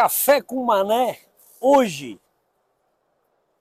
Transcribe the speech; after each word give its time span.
Café 0.00 0.40
com 0.40 0.64
Mané, 0.64 1.18
hoje, 1.60 2.18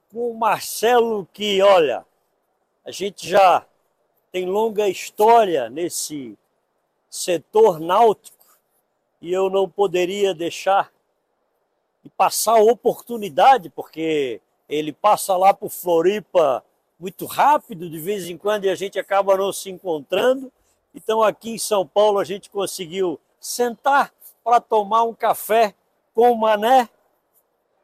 com 0.10 0.32
o 0.32 0.34
Marcelo, 0.34 1.28
que, 1.34 1.62
olha, 1.62 2.05
a 2.86 2.92
gente 2.92 3.28
já 3.28 3.66
tem 4.32 4.46
longa 4.46 4.88
história 4.88 5.70
nesse 5.70 6.38
setor 7.10 7.78
náutico 7.78 8.46
e 9.22 9.34
eu 9.34 9.50
não 9.50 9.68
poderia 9.68 10.34
deixar 10.34 10.94
de 12.02 12.10
passar 12.10 12.54
a 12.54 12.64
oportunidade, 12.64 13.70
porque 13.70 14.40
ele 14.70 14.94
passa 14.94 15.36
lá 15.36 15.54
por 15.54 15.70
Floripa 15.70 16.63
muito 16.98 17.26
rápido, 17.26 17.90
de 17.90 17.99
vez 17.99 18.30
em 18.30 18.38
quando, 18.38 18.63
e 18.63 18.70
a 18.70 18.76
gente 18.76 18.98
acaba 18.98 19.35
não 19.35 19.52
se 19.52 19.70
encontrando. 19.70 20.49
Então, 20.96 21.21
aqui 21.21 21.49
em 21.49 21.60
São 21.60 21.85
Paulo, 21.85 22.18
a 22.18 22.24
gente 22.24 22.49
conseguiu 22.49 23.20
sentar 23.41 24.13
para 24.41 24.62
tomar 24.62 25.04
um 25.04 25.13
café 25.13 25.76
com 26.13 26.31
o 26.31 26.38
Mané 26.38 26.90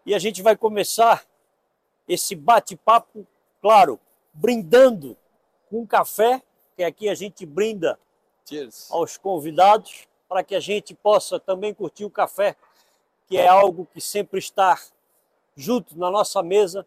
e 0.06 0.14
a 0.14 0.20
gente 0.20 0.42
vai 0.42 0.56
começar 0.56 1.26
esse 2.08 2.36
bate-papo, 2.36 3.26
claro, 3.62 4.00
brindando 4.34 5.18
com 5.70 5.86
café, 5.86 6.42
que 6.76 6.84
aqui 6.84 7.10
a 7.10 7.16
gente 7.16 7.46
brinda 7.46 8.00
Cheers. 8.46 8.92
aos 8.92 9.18
convidados, 9.18 10.08
para 10.28 10.44
que 10.44 10.56
a 10.56 10.60
gente 10.60 10.94
possa 10.94 11.40
também 11.40 11.74
curtir 11.74 12.06
o 12.06 12.10
café, 12.10 12.56
que 13.28 13.38
é 13.38 13.48
algo 13.48 13.88
que 13.92 14.00
sempre 14.00 14.40
está 14.40 14.80
junto 15.56 15.98
na 15.98 16.12
nossa 16.12 16.44
mesa 16.44 16.86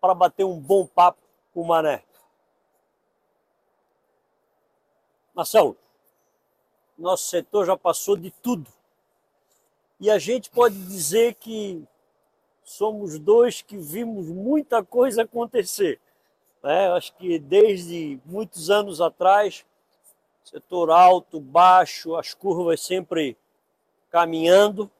para 0.00 0.14
bater 0.14 0.44
um 0.44 0.58
bom 0.58 0.86
papo 0.86 1.20
com 1.52 1.62
o 1.62 1.66
Mané. 1.66 2.04
Marcelo, 5.34 5.76
nosso 6.98 7.28
setor 7.28 7.64
já 7.64 7.76
passou 7.76 8.16
de 8.16 8.30
tudo. 8.30 8.70
E 10.00 10.10
a 10.10 10.18
gente 10.18 10.50
pode 10.50 10.76
dizer 10.86 11.34
que 11.34 11.86
somos 12.64 13.18
dois 13.18 13.60
que 13.60 13.76
vimos 13.76 14.28
muita 14.28 14.82
coisa 14.82 15.22
acontecer. 15.22 16.00
Né? 16.62 16.90
Acho 16.92 17.14
que 17.16 17.38
desde 17.38 18.18
muitos 18.24 18.70
anos 18.70 19.02
atrás, 19.02 19.66
setor 20.42 20.90
alto, 20.90 21.38
baixo, 21.38 22.16
as 22.16 22.32
curvas 22.32 22.80
sempre 22.80 23.36
caminhando. 24.10 24.90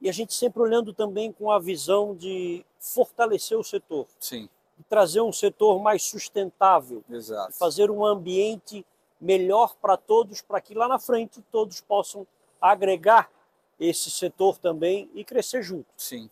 E 0.00 0.08
a 0.08 0.12
gente 0.12 0.34
sempre 0.34 0.60
olhando 0.62 0.92
também 0.92 1.30
com 1.30 1.50
a 1.50 1.60
visão 1.60 2.12
de 2.12 2.66
fortalecer 2.80 3.56
o 3.56 3.62
setor. 3.62 4.06
Sim. 4.18 4.48
De 4.76 4.82
trazer 4.84 5.20
um 5.20 5.32
setor 5.32 5.80
mais 5.80 6.02
sustentável. 6.02 7.04
Exato. 7.08 7.52
De 7.52 7.58
fazer 7.58 7.88
um 7.88 8.04
ambiente 8.04 8.84
melhor 9.20 9.76
para 9.76 9.96
todos, 9.96 10.42
para 10.42 10.60
que 10.60 10.74
lá 10.74 10.88
na 10.88 10.98
frente 10.98 11.40
todos 11.52 11.80
possam 11.80 12.26
agregar 12.60 13.30
esse 13.78 14.10
setor 14.10 14.58
também 14.58 15.10
e 15.14 15.24
crescer 15.24 15.62
junto. 15.62 15.86
Sim. 15.96 16.30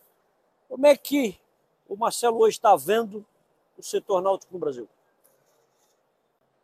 Como 0.67 0.85
é 0.85 0.95
que 0.95 1.39
o 1.87 1.95
Marcelo 1.95 2.39
hoje 2.39 2.57
está 2.57 2.75
vendo 2.75 3.25
o 3.77 3.83
setor 3.83 4.21
náutico 4.21 4.53
no 4.53 4.59
Brasil? 4.59 4.87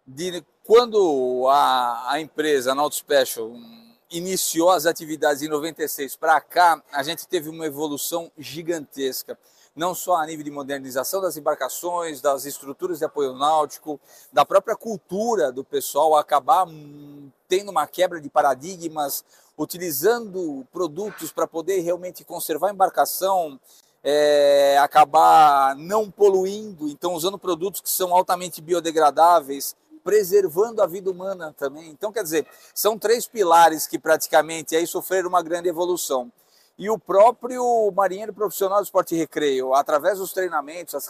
De, 0.06 0.44
quando 0.64 1.48
a, 1.48 2.12
a 2.12 2.20
empresa 2.20 2.74
Nautic 2.74 2.98
Special 2.98 3.52
iniciou 4.10 4.72
as 4.72 4.86
atividades 4.86 5.42
em 5.42 5.48
96 5.48 6.16
para 6.16 6.42
cá, 6.42 6.84
a 6.92 7.04
gente 7.04 7.28
teve 7.28 7.50
uma 7.50 7.66
evolução 7.66 8.32
gigantesca 8.38 9.38
não 9.76 9.96
só 9.96 10.18
a 10.18 10.26
nível 10.26 10.44
de 10.44 10.52
modernização 10.52 11.22
das 11.22 11.38
embarcações, 11.38 12.22
das 12.22 12.46
estruturas 12.46 13.00
de 13.00 13.06
apoio 13.06 13.34
náutico, 13.34 14.00
da 14.32 14.46
própria 14.46 14.76
cultura 14.76 15.52
do 15.52 15.64
pessoal, 15.64 16.16
acabar 16.16 16.68
hum, 16.68 17.32
tendo 17.48 17.72
uma 17.72 17.88
quebra 17.88 18.20
de 18.20 18.30
paradigmas, 18.30 19.24
utilizando 19.62 20.66
produtos 20.72 21.32
para 21.32 21.48
poder 21.48 21.80
realmente 21.82 22.24
conservar 22.24 22.70
a 22.70 22.74
embarcação, 22.74 23.60
é, 24.04 24.78
acabar 24.80 25.76
não 25.76 26.10
poluindo, 26.10 26.88
então 26.88 27.14
usando 27.14 27.38
produtos 27.38 27.82
que 27.82 27.90
são 27.90 28.14
altamente 28.14 28.62
biodegradáveis, 28.62 29.76
preservando 30.04 30.82
a 30.82 30.88
vida 30.88 31.12
humana 31.12 31.54
também. 31.58 31.90
Então, 31.90 32.12
quer 32.12 32.24
dizer, 32.24 32.48
são 32.74 32.98
três 32.98 33.28
pilares 33.28 33.86
que 33.86 34.00
praticamente 34.00 34.76
aí 34.76 34.88
sofreram 34.88 35.30
uma 35.30 35.44
grande 35.44 35.70
evolução 35.70 36.32
e 36.82 36.90
o 36.90 36.98
próprio 36.98 37.92
marinheiro 37.96 38.34
profissional 38.34 38.80
do 38.80 38.86
esporte 38.86 39.16
recreio, 39.16 39.76
através 39.76 40.18
dos 40.18 40.34
treinamentos, 40.34 40.96
as, 40.96 41.08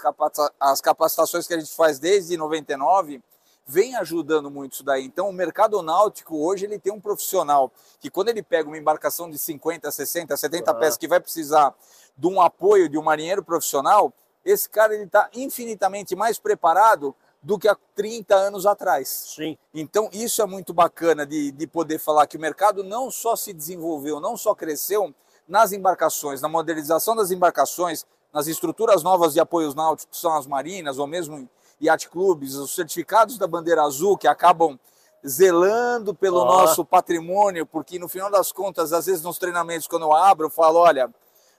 as 0.59 0.81
capacitações 0.81 1.47
que 1.47 1.53
a 1.53 1.59
gente 1.59 1.73
faz 1.73 1.97
desde 1.97 2.35
99, 2.35 3.21
vem 3.65 3.95
ajudando 3.95 4.49
muito 4.49 4.73
isso 4.73 4.83
daí. 4.83 5.05
Então, 5.05 5.29
o 5.29 5.33
mercado 5.33 5.81
náutico 5.81 6.37
hoje 6.37 6.65
ele 6.65 6.79
tem 6.79 6.91
um 6.91 6.99
profissional 6.99 7.71
que 7.99 8.09
quando 8.09 8.29
ele 8.29 8.43
pega 8.43 8.67
uma 8.67 8.77
embarcação 8.77 9.29
de 9.29 9.37
50, 9.37 9.89
60, 9.89 10.35
70 10.35 10.71
uhum. 10.71 10.79
peças 10.79 10.97
que 10.97 11.07
vai 11.07 11.19
precisar 11.19 11.73
de 12.17 12.27
um 12.27 12.41
apoio 12.41 12.89
de 12.89 12.97
um 12.97 13.03
marinheiro 13.03 13.43
profissional, 13.43 14.13
esse 14.43 14.69
cara 14.69 14.93
ele 14.93 15.03
está 15.03 15.29
infinitamente 15.33 16.15
mais 16.15 16.39
preparado 16.39 17.15
do 17.41 17.57
que 17.57 17.67
há 17.67 17.75
30 17.95 18.35
anos 18.35 18.65
atrás. 18.65 19.33
Sim. 19.35 19.57
Então, 19.73 20.09
isso 20.13 20.41
é 20.41 20.45
muito 20.45 20.73
bacana 20.73 21.25
de, 21.25 21.51
de 21.51 21.67
poder 21.67 21.97
falar 21.97 22.27
que 22.27 22.37
o 22.37 22.39
mercado 22.39 22.83
não 22.83 23.09
só 23.09 23.35
se 23.35 23.51
desenvolveu, 23.51 24.19
não 24.19 24.37
só 24.37 24.53
cresceu, 24.53 25.13
nas 25.47 25.71
embarcações, 25.71 26.39
na 26.39 26.47
modernização 26.47 27.15
das 27.15 27.31
embarcações, 27.31 28.05
nas 28.31 28.47
estruturas 28.47 29.03
novas 29.03 29.33
de 29.33 29.39
apoios 29.39 29.75
náuticos, 29.75 30.15
que 30.15 30.21
são 30.21 30.33
as 30.37 30.47
marinas, 30.47 30.97
ou 30.97 31.05
mesmo 31.05 31.49
yacht 31.81 32.09
clubes, 32.09 32.55
os 32.55 32.73
certificados 32.73 33.37
da 33.37 33.47
bandeira 33.47 33.83
azul, 33.83 34.17
que 34.17 34.27
acabam 34.27 34.79
zelando 35.27 36.13
pelo 36.13 36.41
ah. 36.41 36.45
nosso 36.45 36.83
patrimônio, 36.85 37.65
porque 37.65 37.99
no 37.99 38.07
final 38.07 38.29
das 38.29 38.51
contas, 38.51 38.93
às 38.93 39.05
vezes 39.05 39.21
nos 39.21 39.37
treinamentos, 39.37 39.87
quando 39.87 40.03
eu 40.03 40.13
abro, 40.13 40.47
eu 40.47 40.49
falo, 40.49 40.79
olha, 40.79 41.09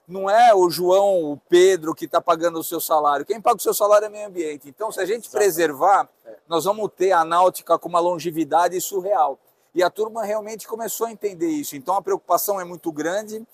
não 0.07 0.29
é 0.29 0.53
o 0.53 0.69
João, 0.69 1.31
o 1.31 1.37
Pedro 1.49 1.95
que 1.95 2.05
está 2.05 2.19
pagando 2.19 2.59
o 2.59 2.63
seu 2.63 2.79
salário. 2.79 3.25
Quem 3.25 3.39
paga 3.39 3.57
o 3.57 3.61
seu 3.61 3.73
salário 3.73 4.05
é 4.05 4.09
o 4.09 4.11
meio 4.11 4.27
ambiente. 4.27 4.67
Então, 4.67 4.91
se 4.91 4.99
a 4.99 5.05
gente 5.05 5.29
preservar, 5.29 6.09
é. 6.25 6.35
nós 6.47 6.65
vamos 6.65 6.89
ter 6.95 7.13
a 7.13 7.23
náutica 7.23 7.79
com 7.79 7.87
uma 7.87 7.99
longevidade 7.99 8.79
surreal. 8.81 9.39
E 9.73 9.81
a 9.81 9.89
turma 9.89 10.23
realmente 10.23 10.67
começou 10.67 11.07
a 11.07 11.11
entender 11.11 11.47
isso. 11.47 11.75
Então, 11.75 11.95
a 11.95 12.01
preocupação 12.01 12.59
é 12.59 12.63
muito 12.63 12.91
grande. 12.91 13.45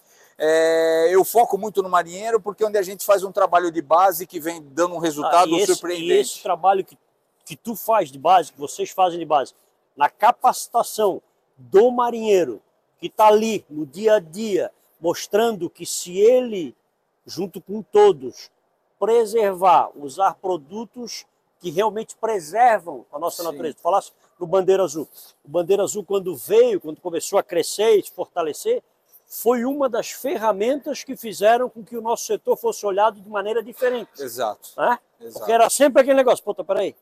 É, 0.42 1.14
eu 1.14 1.26
foco 1.26 1.58
muito 1.58 1.84
no 1.84 1.90
marinheiro 1.90 2.40
porque 2.40 2.64
é 2.64 2.68
onde 2.68 2.78
a 2.78 2.82
gente 2.82 3.06
faz 3.06 3.24
um 3.24 3.32
trabalho 3.32 3.70
de 3.70 3.82
base 3.82 4.26
que 4.26 4.40
vem 4.40 4.62
dando 4.62 4.96
um 4.96 5.00
resultado 5.00 5.54
ah, 5.54 5.58
esse, 5.58 5.74
surpreendente. 5.74 6.14
E 6.14 6.20
esse 6.20 6.42
trabalho 6.42 6.86
que, 6.86 6.98
que 7.44 7.58
tu 7.58 7.76
faz 7.76 8.10
de 8.10 8.18
base, 8.18 8.54
que 8.54 8.60
vocês 8.60 8.90
fazem 8.90 9.20
de 9.20 9.26
base, 9.26 9.54
na 9.98 10.10
capacitação 10.10 11.22
do 11.58 11.92
marinheiro 11.92 12.62
que 13.00 13.08
está 13.08 13.28
ali 13.28 13.66
no 13.70 13.86
dia 13.86 14.16
a 14.16 14.20
dia, 14.20 14.72
mostrando 15.00 15.70
que 15.70 15.86
se 15.86 16.18
ele, 16.18 16.74
junto 17.26 17.60
com 17.60 17.82
todos, 17.82 18.50
preservar, 18.98 19.90
usar 19.96 20.36
produtos 20.36 21.26
que 21.60 21.70
realmente 21.70 22.16
preservam 22.16 23.06
a 23.12 23.20
nossa 23.20 23.44
Sim. 23.44 23.50
natureza. 23.50 23.76
Tu 23.76 23.82
falasse 23.82 24.12
no 24.40 24.48
Bandeira 24.48 24.84
Azul. 24.84 25.08
O 25.44 25.50
Bandeira 25.50 25.84
Azul, 25.84 26.04
quando 26.04 26.36
veio, 26.36 26.80
quando 26.80 27.02
começou 27.02 27.38
a 27.38 27.44
crescer 27.44 27.98
e 27.98 28.04
se 28.04 28.12
fortalecer, 28.12 28.82
foi 29.29 29.63
uma 29.63 29.88
das 29.88 30.09
ferramentas 30.09 31.03
que 31.03 31.16
fizeram 31.16 31.69
com 31.69 31.84
que 31.84 31.95
o 31.95 32.01
nosso 32.01 32.25
setor 32.25 32.57
fosse 32.57 32.84
olhado 32.84 33.22
de 33.22 33.29
maneira 33.29 33.63
diferente. 33.63 34.09
Exato. 34.19 34.72
Né? 34.75 34.97
Exato. 35.22 35.38
Porque 35.38 35.51
era 35.51 35.69
sempre 35.69 36.01
aquele 36.01 36.17
negócio, 36.17 36.44
puta, 36.44 36.63
peraí, 36.63 36.95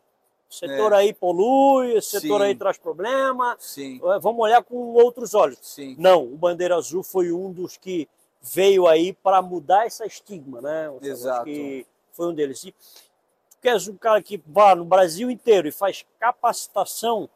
o 0.49 0.53
setor 0.53 0.91
é. 0.91 0.97
aí 0.97 1.13
polui, 1.13 1.97
o 1.97 2.01
setor 2.01 2.41
Sim. 2.41 2.47
aí 2.47 2.55
traz 2.55 2.77
problema, 2.77 3.55
Sim. 3.57 4.01
É, 4.03 4.19
vamos 4.19 4.41
olhar 4.41 4.61
com 4.61 4.75
outros 4.75 5.33
olhos. 5.33 5.57
Sim. 5.61 5.95
Não, 5.97 6.25
o 6.25 6.35
Bandeira 6.35 6.75
Azul 6.75 7.01
foi 7.01 7.31
um 7.31 7.49
dos 7.51 7.77
que 7.77 8.09
veio 8.41 8.87
aí 8.87 9.13
para 9.13 9.41
mudar 9.41 9.85
essa 9.85 10.05
estigma, 10.05 10.61
né? 10.61 10.93
Exato. 11.01 11.45
Que 11.45 11.87
foi 12.11 12.27
um 12.27 12.33
deles. 12.33 12.61
E 12.65 12.71
tu 12.73 13.57
queres 13.61 13.87
um 13.87 13.95
cara 13.95 14.21
que 14.21 14.41
vá 14.45 14.75
no 14.75 14.83
Brasil 14.83 15.31
inteiro 15.31 15.65
e 15.65 15.71
faz 15.71 16.05
capacitação 16.19 17.29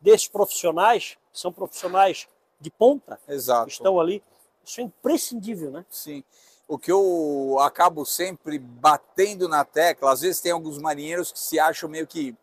desses 0.00 0.28
profissionais, 0.28 1.18
são 1.32 1.52
profissionais 1.52 2.28
de 2.60 2.70
ponta 2.70 3.18
Exato. 3.28 3.68
estão 3.68 4.00
ali. 4.00 4.22
Isso 4.64 4.80
é 4.80 4.84
imprescindível, 4.84 5.70
né? 5.70 5.84
Sim. 5.90 6.24
O 6.66 6.78
que 6.78 6.90
eu 6.90 7.58
acabo 7.60 8.04
sempre 8.04 8.58
batendo 8.58 9.48
na 9.48 9.64
tecla, 9.64 10.12
às 10.12 10.20
vezes 10.20 10.40
tem 10.40 10.50
alguns 10.50 10.78
marinheiros 10.78 11.30
que 11.30 11.38
se 11.38 11.60
acham 11.60 11.88
meio 11.88 12.06
que 12.06 12.36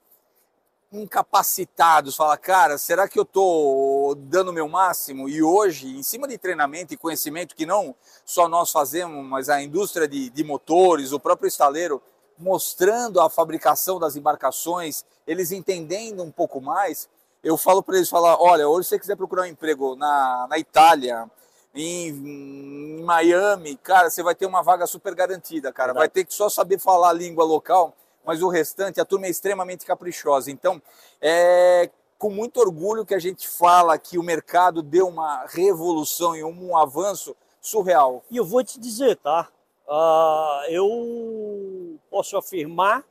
incapacitados, 0.93 2.15
fala, 2.15 2.37
cara, 2.37 2.77
será 2.77 3.07
que 3.07 3.17
eu 3.17 3.23
estou 3.23 4.13
dando 4.13 4.49
o 4.49 4.53
meu 4.53 4.69
máximo? 4.69 5.27
E 5.27 5.41
hoje, 5.41 5.87
em 5.87 6.03
cima 6.03 6.27
de 6.27 6.37
treinamento 6.37 6.93
e 6.93 6.97
conhecimento 6.97 7.55
que 7.55 7.65
não 7.65 7.95
só 8.23 8.47
nós 8.47 8.71
fazemos, 8.71 9.25
mas 9.25 9.49
a 9.49 9.61
indústria 9.61 10.07
de, 10.07 10.29
de 10.29 10.43
motores, 10.43 11.11
o 11.11 11.19
próprio 11.19 11.47
estaleiro, 11.47 12.01
mostrando 12.37 13.19
a 13.19 13.29
fabricação 13.29 13.99
das 13.99 14.15
embarcações, 14.15 15.03
eles 15.25 15.51
entendendo 15.51 16.21
um 16.21 16.31
pouco 16.31 16.61
mais, 16.61 17.09
eu 17.43 17.57
falo 17.57 17.83
para 17.83 17.97
eles, 17.97 18.09
falar, 18.09 18.41
olha, 18.41 18.67
hoje 18.67 18.85
se 18.85 18.89
você 18.89 18.99
quiser 18.99 19.17
procurar 19.17 19.43
um 19.43 19.47
emprego 19.47 19.95
na, 19.95 20.47
na 20.49 20.57
Itália, 20.57 21.29
em, 21.75 22.07
em, 22.07 23.03
Miami, 23.03 23.75
cara, 23.77 24.09
você 24.09 24.23
vai 24.23 24.33
ter 24.33 24.45
uma 24.45 24.61
vaga 24.61 24.87
super 24.87 25.13
garantida, 25.13 25.73
cara. 25.73 25.87
Verdade. 25.87 26.01
Vai 26.01 26.09
ter 26.09 26.25
que 26.25 26.33
só 26.33 26.47
saber 26.47 26.79
falar 26.79 27.09
a 27.09 27.13
língua 27.13 27.43
local, 27.43 27.93
mas 28.25 28.41
o 28.41 28.47
restante, 28.47 29.01
a 29.01 29.05
turma 29.05 29.25
é 29.25 29.29
extremamente 29.29 29.85
caprichosa. 29.85 30.49
Então, 30.49 30.81
é 31.21 31.89
com 32.17 32.29
muito 32.29 32.61
orgulho 32.61 33.05
que 33.05 33.13
a 33.13 33.19
gente 33.19 33.49
fala 33.49 33.97
que 33.97 34.17
o 34.17 34.23
mercado 34.23 34.81
deu 34.81 35.09
uma 35.09 35.45
revolução 35.45 36.33
e 36.33 36.41
um 36.41 36.77
avanço 36.77 37.35
surreal. 37.59 38.23
E 38.31 38.37
eu 38.37 38.45
vou 38.45 38.63
te 38.63 38.79
dizer, 38.79 39.17
tá? 39.17 39.49
Uh, 39.85 40.71
eu 40.71 41.99
posso 42.09 42.37
afirmar 42.37 43.03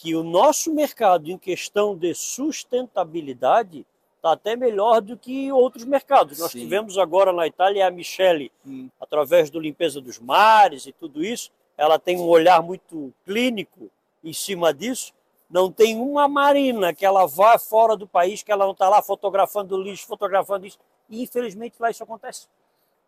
que 0.00 0.14
o 0.14 0.24
nosso 0.24 0.72
mercado 0.72 1.30
em 1.30 1.36
questão 1.36 1.94
de 1.94 2.14
sustentabilidade 2.14 3.84
está 4.16 4.32
até 4.32 4.56
melhor 4.56 5.02
do 5.02 5.14
que 5.14 5.52
outros 5.52 5.84
mercados. 5.84 6.38
Sim. 6.38 6.42
Nós 6.42 6.52
tivemos 6.52 6.96
agora 6.96 7.34
na 7.34 7.46
Itália 7.46 7.86
a 7.86 7.90
Michele, 7.90 8.50
hum. 8.66 8.88
através 8.98 9.50
do 9.50 9.60
Limpeza 9.60 10.00
dos 10.00 10.18
Mares 10.18 10.86
e 10.86 10.92
tudo 10.92 11.22
isso, 11.22 11.50
ela 11.76 11.98
tem 11.98 12.18
um 12.18 12.26
olhar 12.26 12.62
muito 12.62 13.12
clínico 13.26 13.90
em 14.24 14.32
cima 14.32 14.72
disso. 14.72 15.12
Não 15.50 15.70
tem 15.70 15.98
uma 15.98 16.26
marina 16.26 16.94
que 16.94 17.04
ela 17.04 17.26
vá 17.26 17.58
fora 17.58 17.94
do 17.94 18.06
país, 18.06 18.42
que 18.42 18.50
ela 18.50 18.64
não 18.64 18.72
está 18.72 18.88
lá 18.88 19.02
fotografando 19.02 19.76
lixo, 19.76 20.06
fotografando 20.06 20.64
isso. 20.64 20.78
E 21.10 21.22
infelizmente 21.22 21.74
lá 21.78 21.90
isso 21.90 22.02
acontece. 22.02 22.48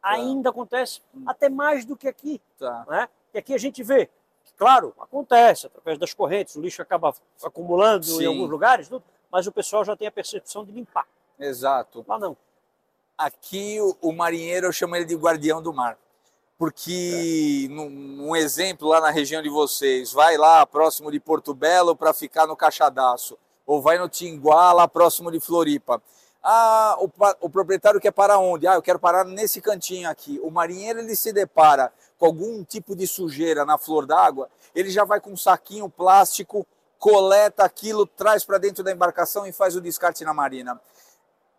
Tá. 0.03 0.11
Ainda 0.11 0.50
acontece, 0.50 1.00
hum. 1.15 1.23
até 1.27 1.49
mais 1.49 1.87
do 1.87 1.97
que 1.97 2.06
aqui. 2.06 2.39
Tá. 2.59 2.85
Né? 2.87 3.09
E 3.33 3.39
aqui 3.39 3.55
a 3.55 3.59
gente 3.59 3.83
vê 3.83 4.11
Claro, 4.62 4.94
acontece, 5.00 5.67
através 5.67 5.99
das 5.99 6.14
correntes, 6.14 6.55
o 6.55 6.61
lixo 6.61 6.81
acaba 6.81 7.12
acumulando 7.43 8.05
Sim. 8.05 8.23
em 8.23 8.26
alguns 8.26 8.49
lugares, 8.49 8.88
tudo, 8.88 9.03
mas 9.29 9.44
o 9.44 9.50
pessoal 9.50 9.85
já 9.85 9.97
tem 9.97 10.06
a 10.06 10.12
percepção 10.12 10.64
de 10.64 10.70
limpar. 10.70 11.05
Exato. 11.37 12.05
Lá 12.06 12.17
não. 12.17 12.37
Aqui 13.19 13.81
o, 13.81 13.97
o 14.00 14.12
marinheiro 14.12 14.69
eu 14.69 14.73
chamo 14.73 14.94
ele 14.94 15.05
de 15.05 15.17
guardião 15.17 15.61
do 15.61 15.73
mar. 15.73 15.99
Porque, 16.56 17.67
é. 17.69 17.75
num, 17.75 17.91
num, 17.91 18.37
exemplo 18.37 18.87
lá 18.87 19.00
na 19.00 19.11
região 19.11 19.43
de 19.43 19.49
vocês, 19.49 20.12
vai 20.12 20.37
lá 20.37 20.65
próximo 20.65 21.11
de 21.11 21.19
Porto 21.19 21.53
Belo 21.53 21.97
para 21.97 22.15
ficar 22.15 22.47
no 22.47 22.55
Caixadaço, 22.55 23.37
ou 23.67 23.82
vai 23.82 23.99
no 23.99 24.08
Tinguá, 24.08 24.73
lá 24.73 24.87
próximo 24.87 25.32
de 25.32 25.41
Floripa. 25.41 26.00
Ah, 26.41 26.97
o, 27.00 27.11
o, 27.41 27.50
proprietário 27.50 28.00
quer 28.00 28.12
parar 28.12 28.38
onde? 28.38 28.69
Ah, 28.69 28.75
eu 28.75 28.82
quero 28.82 29.00
parar 29.00 29.25
nesse 29.25 29.61
cantinho 29.61 30.08
aqui. 30.08 30.38
O 30.41 30.53
marinheiro 30.53 31.00
ele 31.00 31.17
se 31.17 31.32
depara 31.32 31.93
com 32.22 32.26
algum 32.26 32.62
tipo 32.62 32.94
de 32.94 33.04
sujeira 33.04 33.64
na 33.64 33.76
flor 33.76 34.06
d'água, 34.06 34.48
ele 34.76 34.90
já 34.90 35.04
vai 35.04 35.20
com 35.20 35.32
um 35.32 35.36
saquinho 35.36 35.90
plástico, 35.90 36.64
coleta 36.96 37.64
aquilo, 37.64 38.06
traz 38.06 38.44
para 38.44 38.58
dentro 38.58 38.84
da 38.84 38.92
embarcação 38.92 39.44
e 39.44 39.50
faz 39.50 39.74
o 39.74 39.80
descarte 39.80 40.24
na 40.24 40.32
marina. 40.32 40.80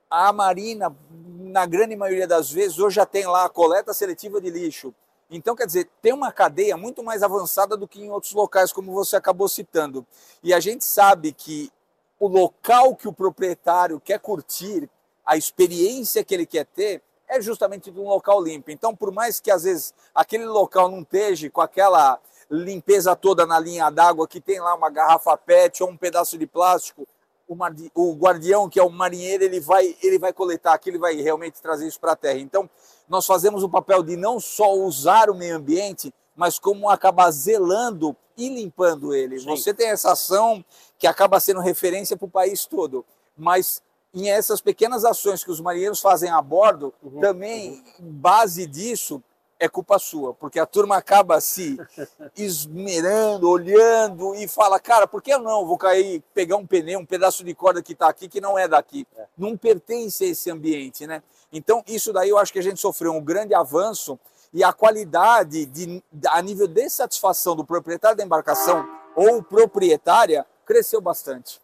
A 0.09 0.31
marina, 0.31 0.95
na 1.11 1.65
grande 1.65 1.97
maioria 1.97 2.25
das 2.25 2.49
vezes, 2.49 2.79
hoje 2.79 2.95
já 2.95 3.05
tem 3.05 3.27
lá 3.27 3.43
a 3.43 3.49
coleta 3.49 3.93
seletiva 3.93 4.39
de 4.39 4.49
lixo. 4.49 4.95
Então, 5.29 5.53
quer 5.53 5.65
dizer, 5.65 5.89
tem 6.01 6.13
uma 6.13 6.31
cadeia 6.31 6.77
muito 6.77 7.03
mais 7.03 7.23
avançada 7.23 7.75
do 7.75 7.85
que 7.85 8.01
em 8.01 8.09
outros 8.09 8.31
locais, 8.31 8.71
como 8.71 8.93
você 8.93 9.17
acabou 9.17 9.49
citando. 9.49 10.07
E 10.41 10.53
a 10.53 10.61
gente 10.61 10.85
sabe 10.85 11.33
que 11.33 11.73
o 12.17 12.25
local 12.25 12.95
que 12.95 13.09
o 13.09 13.11
proprietário 13.11 13.99
quer 13.99 14.17
curtir, 14.17 14.89
a 15.25 15.35
experiência 15.35 16.23
que 16.23 16.33
ele 16.33 16.45
quer 16.45 16.65
ter, 16.67 17.01
é 17.33 17.41
justamente 17.41 17.91
de 17.91 17.99
um 17.99 18.07
local 18.07 18.41
limpo. 18.41 18.71
Então, 18.71 18.95
por 18.95 19.11
mais 19.11 19.39
que 19.39 19.51
às 19.51 19.63
vezes 19.63 19.93
aquele 20.13 20.45
local 20.45 20.89
não 20.89 21.01
esteja 21.01 21.49
com 21.49 21.61
aquela 21.61 22.19
limpeza 22.49 23.15
toda 23.15 23.45
na 23.45 23.59
linha 23.59 23.89
d'água, 23.89 24.27
que 24.27 24.39
tem 24.39 24.59
lá 24.59 24.75
uma 24.75 24.89
garrafa 24.89 25.35
PET 25.37 25.81
ou 25.83 25.89
um 25.89 25.97
pedaço 25.97 26.37
de 26.37 26.45
plástico, 26.45 27.07
o, 27.93 28.13
guardião, 28.15 28.69
que 28.69 28.79
é 28.79 28.83
o 28.83 28.89
marinheiro, 28.89 29.43
ele 29.43 29.59
vai, 29.59 29.95
ele 30.01 30.17
vai 30.17 30.33
coletar 30.33 30.73
aquilo, 30.73 30.95
ele 30.95 31.01
vai 31.01 31.15
realmente 31.15 31.61
trazer 31.61 31.87
isso 31.87 31.99
para 31.99 32.13
a 32.13 32.15
terra. 32.15 32.39
Então, 32.39 32.69
nós 33.07 33.25
fazemos 33.25 33.63
o 33.63 33.69
papel 33.69 34.01
de 34.01 34.15
não 34.15 34.39
só 34.39 34.73
usar 34.73 35.29
o 35.29 35.35
meio 35.35 35.57
ambiente, 35.57 36.13
mas 36.35 36.57
como 36.57 36.89
acabar 36.89 37.29
zelando 37.31 38.15
e 38.37 38.49
limpando 38.49 39.13
ele. 39.13 39.39
Sim. 39.39 39.45
Você 39.45 39.73
tem 39.73 39.89
essa 39.89 40.11
ação 40.11 40.63
que 40.97 41.05
acaba 41.05 41.39
sendo 41.39 41.59
referência 41.59 42.17
para 42.17 42.25
o 42.25 42.31
país 42.31 42.65
todo, 42.65 43.05
mas 43.37 43.81
em 44.13 44.29
essas 44.29 44.61
pequenas 44.61 45.03
ações 45.03 45.43
que 45.43 45.51
os 45.51 45.59
marinheiros 45.59 45.99
fazem 45.99 46.29
a 46.29 46.41
bordo, 46.41 46.93
uhum, 47.01 47.19
também 47.19 47.83
uhum. 47.99 48.11
base 48.11 48.67
disso 48.67 49.21
é 49.59 49.69
culpa 49.69 49.97
sua, 49.97 50.33
porque 50.33 50.59
a 50.59 50.65
turma 50.65 50.97
acaba 50.97 51.39
se 51.39 51.77
esmerando, 52.35 53.49
olhando 53.49 54.35
e 54.35 54.47
fala, 54.47 54.79
cara, 54.79 55.07
por 55.07 55.21
que 55.21 55.33
eu 55.33 55.39
não 55.39 55.65
vou 55.65 55.77
cair, 55.77 56.21
pegar 56.33 56.57
um 56.57 56.67
pneu, 56.67 56.99
um 56.99 57.05
pedaço 57.05 57.43
de 57.43 57.55
corda 57.55 57.81
que 57.81 57.93
está 57.93 58.09
aqui 58.09 58.27
que 58.27 58.41
não 58.41 58.59
é 58.59 58.67
daqui, 58.67 59.07
é. 59.15 59.25
não 59.37 59.55
pertence 59.55 60.25
a 60.25 60.27
esse 60.27 60.51
ambiente, 60.51 61.07
né? 61.07 61.23
Então 61.51 61.81
isso 61.87 62.11
daí 62.11 62.29
eu 62.29 62.37
acho 62.37 62.51
que 62.51 62.59
a 62.59 62.63
gente 62.63 62.79
sofreu 62.79 63.13
um 63.13 63.23
grande 63.23 63.53
avanço 63.53 64.19
e 64.53 64.63
a 64.63 64.73
qualidade 64.73 65.65
de, 65.65 66.03
a 66.27 66.41
nível 66.41 66.67
de 66.67 66.89
satisfação 66.89 67.55
do 67.55 67.65
proprietário 67.65 68.17
da 68.17 68.23
embarcação 68.23 68.85
ou 69.15 69.41
proprietária 69.41 70.45
cresceu 70.65 70.99
bastante. 70.99 71.62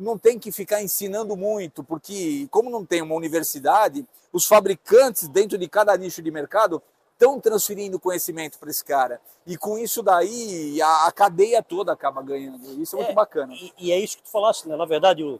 Não 0.00 0.18
tem 0.18 0.38
que 0.38 0.50
ficar 0.50 0.82
ensinando 0.82 1.36
muito, 1.36 1.84
porque 1.84 2.48
como 2.50 2.70
não 2.70 2.84
tem 2.84 3.02
uma 3.02 3.14
universidade, 3.14 4.06
os 4.32 4.46
fabricantes 4.46 5.28
dentro 5.28 5.58
de 5.58 5.68
cada 5.68 5.96
nicho 5.96 6.22
de 6.22 6.30
mercado 6.30 6.82
estão 7.12 7.38
transferindo 7.38 8.00
conhecimento 8.00 8.58
para 8.58 8.70
esse 8.70 8.84
cara. 8.84 9.20
E 9.46 9.56
com 9.56 9.78
isso 9.78 10.02
daí, 10.02 10.80
a, 10.80 11.06
a, 11.06 11.12
cadeia 11.12 11.62
toda 11.62 11.92
acaba 11.92 12.22
ganhando. 12.22 12.80
Isso 12.80 12.96
é, 12.96 13.00
é 13.00 13.02
muito 13.04 13.14
bacana. 13.14 13.52
E, 13.52 13.72
e, 13.78 13.92
é 13.92 13.98
isso 13.98 14.16
que 14.16 14.22
tu 14.22 14.30
falaste, 14.30 14.66
né? 14.66 14.74
Na 14.74 14.86
verdade, 14.86 15.22
o, 15.22 15.38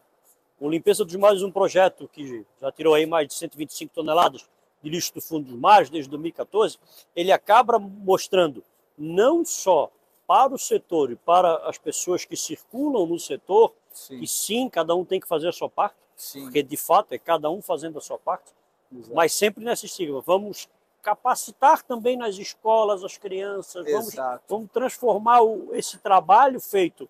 o 0.60 0.68
Limpeza 0.68 1.04
dos 1.06 1.16
Mares 1.16 1.42
é 1.42 1.46
um 1.46 1.50
projeto 1.50 2.06
que 2.12 2.44
já 2.60 2.70
tirou 2.70 2.94
aí 2.94 3.06
mais 3.06 3.26
de 3.26 3.34
125 3.34 3.94
toneladas 3.94 4.44
de 4.82 4.90
lixo 4.90 5.14
do 5.14 5.20
fundo 5.20 5.50
dos 5.50 5.58
mares 5.58 5.90
desde 5.90 6.10
2014, 6.10 6.78
ele 7.14 7.32
acaba 7.32 7.78
mostrando 7.78 8.64
não 8.96 9.44
só 9.44 9.90
para 10.26 10.54
o 10.54 10.58
setor 10.58 11.10
e 11.10 11.16
para 11.16 11.56
as 11.68 11.78
pessoas 11.78 12.24
que 12.24 12.36
circulam 12.36 13.06
no 13.06 13.18
setor, 13.18 13.74
sim. 13.92 14.20
que 14.20 14.26
sim, 14.26 14.68
cada 14.68 14.94
um 14.94 15.04
tem 15.04 15.20
que 15.20 15.26
fazer 15.26 15.48
a 15.48 15.52
sua 15.52 15.68
parte, 15.68 15.96
sim. 16.16 16.42
porque 16.42 16.62
de 16.62 16.76
fato 16.76 17.12
é 17.12 17.18
cada 17.18 17.50
um 17.50 17.60
fazendo 17.62 17.98
a 17.98 18.00
sua 18.00 18.18
parte, 18.18 18.52
Exato. 18.92 19.14
mas 19.14 19.32
sempre 19.32 19.64
nessa 19.64 19.86
estigma. 19.86 20.20
Vamos 20.20 20.68
capacitar 21.02 21.82
também 21.82 22.16
nas 22.16 22.36
escolas 22.36 23.02
as 23.02 23.16
crianças, 23.16 23.86
vamos, 23.90 24.14
vamos, 24.48 24.70
transformar 24.70 25.40
o, 25.40 25.74
esse 25.74 25.98
trabalho 25.98 26.60
feito, 26.60 27.08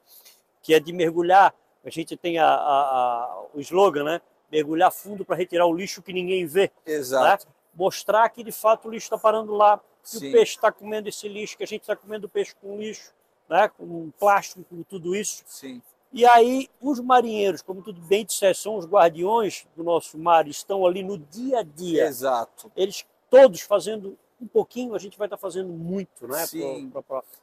que 0.62 0.74
é 0.74 0.80
de 0.80 0.92
mergulhar, 0.92 1.54
a 1.84 1.90
gente 1.90 2.16
tem 2.16 2.38
a, 2.38 2.46
a, 2.46 3.24
a, 3.24 3.44
o 3.54 3.60
slogan, 3.60 4.04
né? 4.04 4.20
Mergulhar 4.52 4.92
fundo 4.92 5.24
para 5.24 5.36
retirar 5.36 5.66
o 5.66 5.74
lixo 5.74 6.02
que 6.02 6.12
ninguém 6.12 6.44
vê. 6.44 6.70
Exato. 6.84 7.46
Né? 7.46 7.52
mostrar 7.74 8.28
que 8.28 8.42
de 8.42 8.52
fato 8.52 8.88
o 8.88 8.90
lixo 8.90 9.06
está 9.06 9.18
parando 9.18 9.54
lá, 9.54 9.78
que 10.02 10.10
Sim. 10.10 10.28
o 10.28 10.32
peixe 10.32 10.56
está 10.56 10.72
comendo 10.72 11.08
esse 11.08 11.28
lixo, 11.28 11.56
que 11.56 11.64
a 11.64 11.66
gente 11.66 11.82
está 11.82 11.96
comendo 11.96 12.28
peixe 12.28 12.54
com 12.60 12.78
lixo, 12.78 13.12
né, 13.48 13.68
com 13.68 14.10
plástico, 14.18 14.64
com 14.64 14.82
tudo 14.82 15.14
isso. 15.14 15.42
Sim. 15.46 15.82
E 16.12 16.26
aí 16.26 16.68
os 16.80 16.98
marinheiros, 16.98 17.62
como 17.62 17.82
tudo 17.82 18.00
bem 18.00 18.24
disseste, 18.24 18.64
são 18.64 18.76
os 18.76 18.86
guardiões 18.86 19.66
do 19.76 19.84
nosso 19.84 20.18
mar, 20.18 20.48
estão 20.48 20.84
ali 20.84 21.02
no 21.02 21.16
dia 21.18 21.60
a 21.60 21.62
dia. 21.62 22.06
Exato. 22.06 22.70
Eles 22.76 23.04
todos 23.30 23.60
fazendo 23.60 24.18
um 24.40 24.46
pouquinho, 24.46 24.94
a 24.94 24.98
gente 24.98 25.18
vai 25.18 25.26
estar 25.26 25.36
fazendo 25.36 25.68
muito, 25.68 26.26
né? 26.26 26.44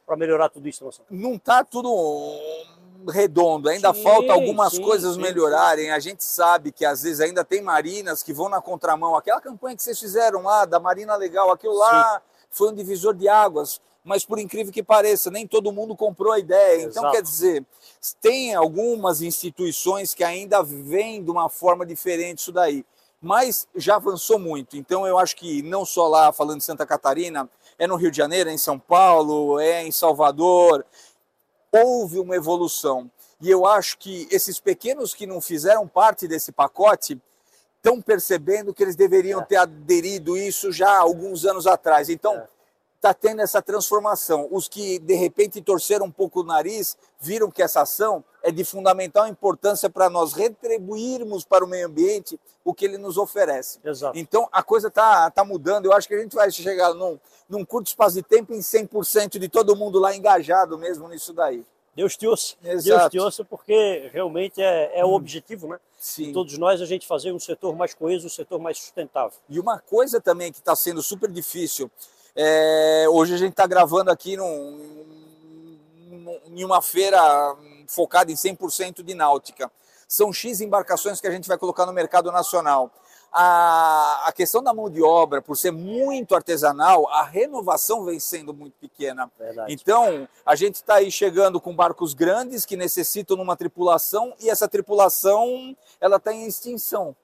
Para 0.04 0.16
melhorar 0.16 0.48
tudo 0.48 0.68
isso. 0.68 0.84
Nossa. 0.84 1.02
Não 1.08 1.34
está 1.34 1.62
tudo 1.64 1.88
redondo, 3.08 3.68
ainda 3.68 3.94
sim, 3.94 4.02
falta 4.02 4.32
algumas 4.32 4.72
sim, 4.72 4.82
coisas 4.82 5.14
sim, 5.14 5.20
melhorarem. 5.20 5.90
A 5.90 6.00
gente 6.00 6.24
sabe 6.24 6.72
que 6.72 6.84
às 6.84 7.04
vezes 7.04 7.20
ainda 7.20 7.44
tem 7.44 7.62
marinas 7.62 8.22
que 8.22 8.32
vão 8.32 8.48
na 8.48 8.60
contramão. 8.60 9.14
Aquela 9.14 9.40
campanha 9.40 9.76
que 9.76 9.82
vocês 9.82 9.98
fizeram 9.98 10.42
lá, 10.42 10.64
da 10.64 10.80
Marina 10.80 11.14
Legal, 11.14 11.50
aquilo 11.50 11.78
lá 11.78 12.20
foi 12.50 12.70
um 12.70 12.74
divisor 12.74 13.14
de 13.14 13.28
águas. 13.28 13.80
Mas 14.08 14.24
por 14.24 14.38
incrível 14.38 14.72
que 14.72 14.82
pareça, 14.82 15.30
nem 15.30 15.46
todo 15.46 15.70
mundo 15.70 15.94
comprou 15.94 16.32
a 16.32 16.38
ideia. 16.38 16.84
Então, 16.84 17.02
Exato. 17.02 17.12
quer 17.14 17.22
dizer, 17.22 17.66
tem 18.22 18.54
algumas 18.54 19.20
instituições 19.20 20.14
que 20.14 20.24
ainda 20.24 20.62
vêm 20.62 21.22
de 21.22 21.30
uma 21.30 21.50
forma 21.50 21.84
diferente 21.84 22.38
isso 22.38 22.50
daí. 22.50 22.86
Mas 23.20 23.68
já 23.76 23.96
avançou 23.96 24.38
muito. 24.38 24.78
Então, 24.78 25.06
eu 25.06 25.18
acho 25.18 25.36
que 25.36 25.60
não 25.60 25.84
só 25.84 26.08
lá, 26.08 26.32
falando 26.32 26.60
de 26.60 26.64
Santa 26.64 26.86
Catarina, 26.86 27.50
é 27.78 27.86
no 27.86 27.96
Rio 27.96 28.10
de 28.10 28.16
Janeiro, 28.16 28.48
é 28.48 28.52
em 28.54 28.58
São 28.58 28.78
Paulo, 28.78 29.60
é 29.60 29.82
em 29.82 29.92
Salvador, 29.92 30.86
houve 31.70 32.18
uma 32.18 32.34
evolução. 32.34 33.10
E 33.42 33.50
eu 33.50 33.66
acho 33.66 33.98
que 33.98 34.26
esses 34.30 34.58
pequenos 34.58 35.12
que 35.12 35.26
não 35.26 35.38
fizeram 35.38 35.86
parte 35.86 36.26
desse 36.26 36.50
pacote 36.50 37.20
estão 37.76 38.00
percebendo 38.00 38.72
que 38.72 38.82
eles 38.82 38.96
deveriam 38.96 39.42
é. 39.42 39.44
ter 39.44 39.56
aderido 39.56 40.34
isso 40.34 40.72
já 40.72 40.92
há 40.92 41.00
alguns 41.00 41.44
anos 41.44 41.66
atrás. 41.66 42.08
Então, 42.08 42.34
é 42.36 42.57
está 42.98 43.14
tendo 43.14 43.40
essa 43.40 43.62
transformação. 43.62 44.48
Os 44.50 44.68
que 44.68 44.98
de 44.98 45.14
repente 45.14 45.62
torceram 45.62 46.06
um 46.06 46.10
pouco 46.10 46.40
o 46.40 46.44
nariz 46.44 46.96
viram 47.20 47.50
que 47.50 47.62
essa 47.62 47.82
ação 47.82 48.22
é 48.42 48.50
de 48.50 48.64
fundamental 48.64 49.26
importância 49.26 49.88
para 49.88 50.10
nós 50.10 50.32
retribuirmos 50.32 51.44
para 51.44 51.64
o 51.64 51.68
meio 51.68 51.86
ambiente 51.86 52.38
o 52.64 52.74
que 52.74 52.84
ele 52.84 52.98
nos 52.98 53.16
oferece. 53.16 53.78
Exato. 53.84 54.18
Então 54.18 54.48
a 54.52 54.62
coisa 54.62 54.88
está 54.88 55.30
tá 55.30 55.44
mudando. 55.44 55.86
Eu 55.86 55.92
acho 55.92 56.06
que 56.06 56.14
a 56.14 56.20
gente 56.20 56.34
vai 56.34 56.50
chegar 56.50 56.92
num, 56.92 57.18
num 57.48 57.64
curto 57.64 57.86
espaço 57.86 58.16
de 58.16 58.22
tempo 58.22 58.52
em 58.52 58.58
100% 58.58 59.38
de 59.38 59.48
todo 59.48 59.76
mundo 59.76 59.98
lá 59.98 60.14
engajado 60.14 60.76
mesmo 60.76 61.08
nisso 61.08 61.32
daí. 61.32 61.64
Deus 61.94 62.16
te 62.16 62.28
ouça. 62.28 62.54
Exato. 62.62 62.84
Deus 62.84 63.10
te 63.10 63.18
ouça, 63.18 63.44
porque 63.44 64.08
realmente 64.12 64.62
é, 64.62 65.00
é 65.00 65.04
o 65.04 65.08
hum. 65.08 65.14
objetivo, 65.14 65.66
né? 65.66 65.80
Sim. 65.98 66.26
De 66.26 66.32
todos 66.32 66.56
nós, 66.56 66.80
a 66.80 66.86
gente 66.86 67.04
fazer 67.04 67.32
um 67.32 67.40
setor 67.40 67.74
mais 67.74 67.92
coeso, 67.92 68.26
um 68.26 68.30
setor 68.30 68.60
mais 68.60 68.78
sustentável. 68.78 69.36
E 69.48 69.58
uma 69.58 69.80
coisa 69.80 70.20
também 70.20 70.52
que 70.52 70.58
está 70.58 70.76
sendo 70.76 71.02
super 71.02 71.28
difícil 71.28 71.90
é, 72.40 73.06
hoje 73.10 73.34
a 73.34 73.36
gente 73.36 73.50
está 73.50 73.66
gravando 73.66 74.12
aqui 74.12 74.36
num, 74.36 75.76
em 76.46 76.64
uma 76.64 76.80
feira 76.80 77.20
focada 77.88 78.30
em 78.30 78.36
100% 78.36 79.02
de 79.02 79.12
náutica. 79.12 79.68
São 80.06 80.32
X 80.32 80.60
embarcações 80.60 81.20
que 81.20 81.26
a 81.26 81.32
gente 81.32 81.48
vai 81.48 81.58
colocar 81.58 81.84
no 81.84 81.92
mercado 81.92 82.30
nacional. 82.30 82.92
a, 83.32 84.28
a 84.28 84.32
questão 84.32 84.62
da 84.62 84.72
mão 84.72 84.88
de 84.88 85.02
obra, 85.02 85.42
por 85.42 85.56
ser 85.56 85.72
muito 85.72 86.36
artesanal, 86.36 87.08
a 87.08 87.24
renovação 87.24 88.04
vem 88.04 88.20
sendo 88.20 88.54
muito 88.54 88.74
pequena. 88.80 89.28
Verdade. 89.36 89.72
Então, 89.72 90.28
a 90.46 90.54
gente 90.54 90.76
está 90.76 90.94
aí 90.94 91.10
chegando 91.10 91.60
com 91.60 91.74
barcos 91.74 92.14
grandes 92.14 92.64
que 92.64 92.76
necessitam 92.76 93.36
uma 93.36 93.56
tripulação 93.56 94.32
e 94.38 94.48
essa 94.48 94.68
tripulação 94.68 95.76
ela 96.00 96.18
está 96.18 96.32
em 96.32 96.46
extinção 96.46 97.16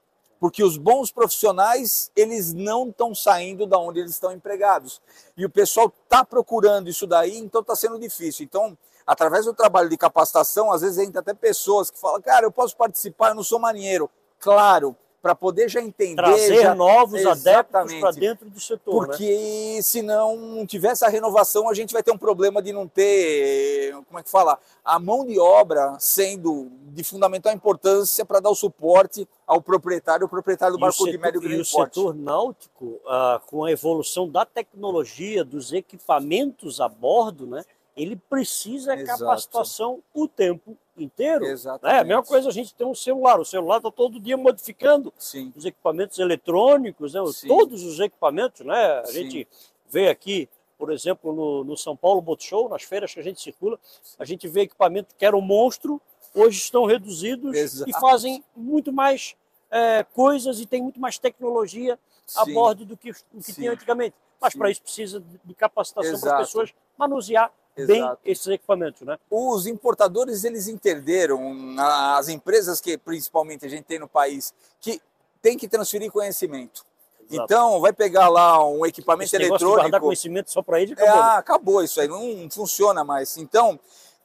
porque 0.45 0.63
os 0.63 0.77
bons 0.77 1.11
profissionais 1.11 2.13
eles 2.15 2.53
não 2.53 2.91
estão 2.91 3.15
saindo 3.15 3.67
da 3.67 3.79
onde 3.79 4.01
eles 4.01 4.11
estão 4.11 4.31
empregados 4.31 5.01
e 5.39 5.47
o 5.47 5.49
pessoal 5.49 5.91
está 6.05 6.23
procurando 6.23 6.87
isso 6.87 7.07
daí, 7.07 7.39
então 7.39 7.63
está 7.63 7.75
sendo 7.75 7.99
difícil. 7.99 8.45
Então, 8.45 8.77
através 9.07 9.47
do 9.47 9.55
trabalho 9.55 9.89
de 9.89 9.97
capacitação, 9.97 10.71
às 10.71 10.83
vezes 10.83 10.99
entra 10.99 11.23
até 11.23 11.33
pessoas 11.33 11.91
que 11.91 11.99
falam, 11.99 12.21
cara, 12.21 12.45
eu 12.45 12.53
posso 12.53 12.77
participar, 12.77 13.31
eu 13.31 13.37
não 13.37 13.43
sou 13.43 13.59
marinheiro. 13.59 14.11
Claro, 14.39 14.95
para 15.25 15.35
poder 15.35 15.71
já 15.71 15.81
entender. 15.81 16.17
Trazer 16.17 16.61
já... 16.61 16.75
novos 16.75 17.19
Exatamente. 17.19 17.49
adeptos 17.49 17.95
para 17.95 18.11
dentro 18.11 18.51
do 18.51 18.61
setor. 18.61 19.09
Né? 19.09 19.09
Porque 19.09 19.75
né? 19.77 19.81
se 19.81 20.03
não 20.03 20.67
tiver 20.67 20.89
essa 20.89 21.09
renovação, 21.09 21.67
a 21.67 21.73
gente 21.73 21.95
vai 21.95 22.03
ter 22.03 22.11
um 22.11 22.19
problema 22.19 22.61
de 22.61 22.75
não 22.75 22.87
ter, 22.87 23.95
como 24.07 24.19
é 24.19 24.23
que 24.23 24.29
fala, 24.29 24.59
a 24.85 24.99
mão 24.99 25.25
de 25.25 25.41
obra 25.41 25.97
sendo 25.99 26.71
de 26.89 27.03
fundamental 27.03 27.55
importância 27.55 28.23
para 28.23 28.39
dar 28.39 28.51
o 28.51 28.55
suporte 28.55 29.27
ao 29.47 29.63
proprietário, 29.63 30.27
o 30.27 30.29
proprietário 30.29 30.77
do 30.77 30.79
barco 30.79 30.99
setor, 30.99 31.13
de 31.13 31.19
médio 31.19 31.39
e 31.39 31.41
grande 31.41 31.57
E 31.57 31.61
o 31.63 31.65
setor 31.65 32.15
náutico, 32.15 33.01
ah, 33.07 33.41
com 33.47 33.65
a 33.65 33.73
evolução 33.73 34.29
da 34.29 34.45
tecnologia, 34.45 35.43
dos 35.43 35.73
equipamentos 35.73 36.83
a 36.83 36.89
bordo, 36.89 37.47
né? 37.47 37.65
Ele 37.97 38.17
precisa 38.17 38.97
de 38.97 39.05
capacitação 39.05 40.03
o 40.13 40.27
tempo 40.27 40.77
inteiro. 40.97 41.45
Exatamente. 41.45 41.97
É 41.97 42.01
a 42.01 42.05
mesma 42.05 42.23
coisa 42.23 42.49
a 42.49 42.53
gente 42.53 42.75
tem 42.75 42.87
um 42.87 42.95
celular. 42.95 43.39
O 43.39 43.45
celular 43.45 43.77
está 43.79 43.91
todo 43.91 44.21
dia 44.21 44.37
modificando 44.37 45.13
Sim. 45.19 45.53
os 45.57 45.65
equipamentos 45.65 46.19
eletrônicos, 46.19 47.15
né? 47.15 47.21
todos 47.47 47.85
os 47.85 48.01
equipamentos. 48.01 48.67
Né? 48.67 48.99
A 48.99 49.05
Sim. 49.07 49.13
gente 49.13 49.49
vê 49.89 50.09
aqui, 50.09 50.49
por 50.77 50.93
exemplo, 50.93 51.33
no, 51.33 51.65
no, 51.65 51.77
São 51.77 51.97
Paulo 51.97 52.21
Boat 52.21 52.45
Show, 52.45 52.69
nas 52.69 52.83
feiras 52.83 53.15
que 53.15 53.21
a 53.21 53.23
gente 53.23 53.41
circula, 53.41 53.79
a 54.19 54.25
gente 54.25 54.49
vê 54.49 54.63
equipamentos 54.63 55.15
que 55.17 55.25
eram 55.25 55.41
monstro, 55.41 56.01
hoje 56.35 56.59
estão 56.59 56.85
reduzidos 56.85 57.55
Exato. 57.57 57.89
e 57.89 57.93
fazem 57.95 58.43
muito 58.57 58.93
mais 58.93 59.37
é, 59.71 60.03
coisas 60.03 60.59
e 60.61 60.67
tem 60.67 60.83
muito 60.83 60.99
mais 60.99 61.17
tecnologia 61.17 61.99
a 62.35 62.45
bordo 62.45 62.85
do 62.85 62.97
que, 62.97 63.13
do 63.33 63.43
que 63.43 63.53
tinha 63.53 63.73
antigamente. 63.73 64.17
Mas 64.41 64.55
para 64.55 64.71
isso 64.71 64.83
precisa 64.83 65.23
de 65.45 65.55
capacitação 65.55 66.21
para 66.21 66.39
as 66.39 66.47
pessoas 66.47 66.75
manusear 66.99 67.53
bem 67.77 68.17
esses 68.25 68.47
equipamentos, 68.47 69.03
né? 69.03 69.19
Os 69.31 69.67
importadores 69.67 70.45
eles 70.45 70.69
entenderam, 70.69 71.75
as 71.79 72.29
empresas 72.29 72.81
que 72.81 72.97
principalmente 72.97 73.67
a 73.67 73.69
gente 73.69 73.85
tem 73.85 73.99
no 73.99 74.09
país, 74.09 74.55
que 74.81 75.01
tem 75.43 75.57
que 75.57 75.69
transferir 75.69 76.11
conhecimento. 76.11 76.85
Exato. 77.31 77.45
Então, 77.45 77.81
vai 77.81 77.93
pegar 77.93 78.29
lá 78.29 78.67
um 78.67 78.85
equipamento 78.85 79.29
Esse 79.29 79.37
eletrônico. 79.37 79.69
De 79.69 79.81
guardar 79.83 80.01
conhecimento 80.01 80.51
só 80.51 80.63
para 80.63 80.81
ele, 80.81 80.93
acabou. 80.93 81.15
É, 81.15 81.19
ah, 81.19 81.37
acabou 81.39 81.83
isso 81.83 82.01
aí, 82.01 82.09
não 82.09 82.49
funciona 82.51 83.03
mais. 83.03 83.37
Então, 83.37 83.79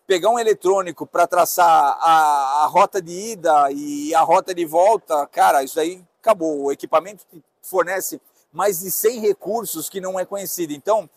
pegar 0.05 0.29
um 0.29 0.39
eletrônico 0.39 1.05
para 1.05 1.27
traçar 1.27 1.67
a, 1.67 2.63
a 2.63 2.65
rota 2.67 3.01
de 3.01 3.11
ida 3.11 3.71
e 3.71 4.13
a 4.13 4.21
rota 4.21 4.53
de 4.53 4.65
volta, 4.65 5.25
cara, 5.27 5.63
isso 5.63 5.79
aí 5.79 6.03
acabou. 6.21 6.63
O 6.63 6.71
equipamento 6.71 7.25
fornece 7.61 8.19
mais 8.51 8.79
de 8.79 8.91
100 8.91 9.19
recursos 9.21 9.89
que 9.89 10.01
não 10.01 10.19
é 10.19 10.25
conhecido. 10.25 10.73
Então, 10.73 11.09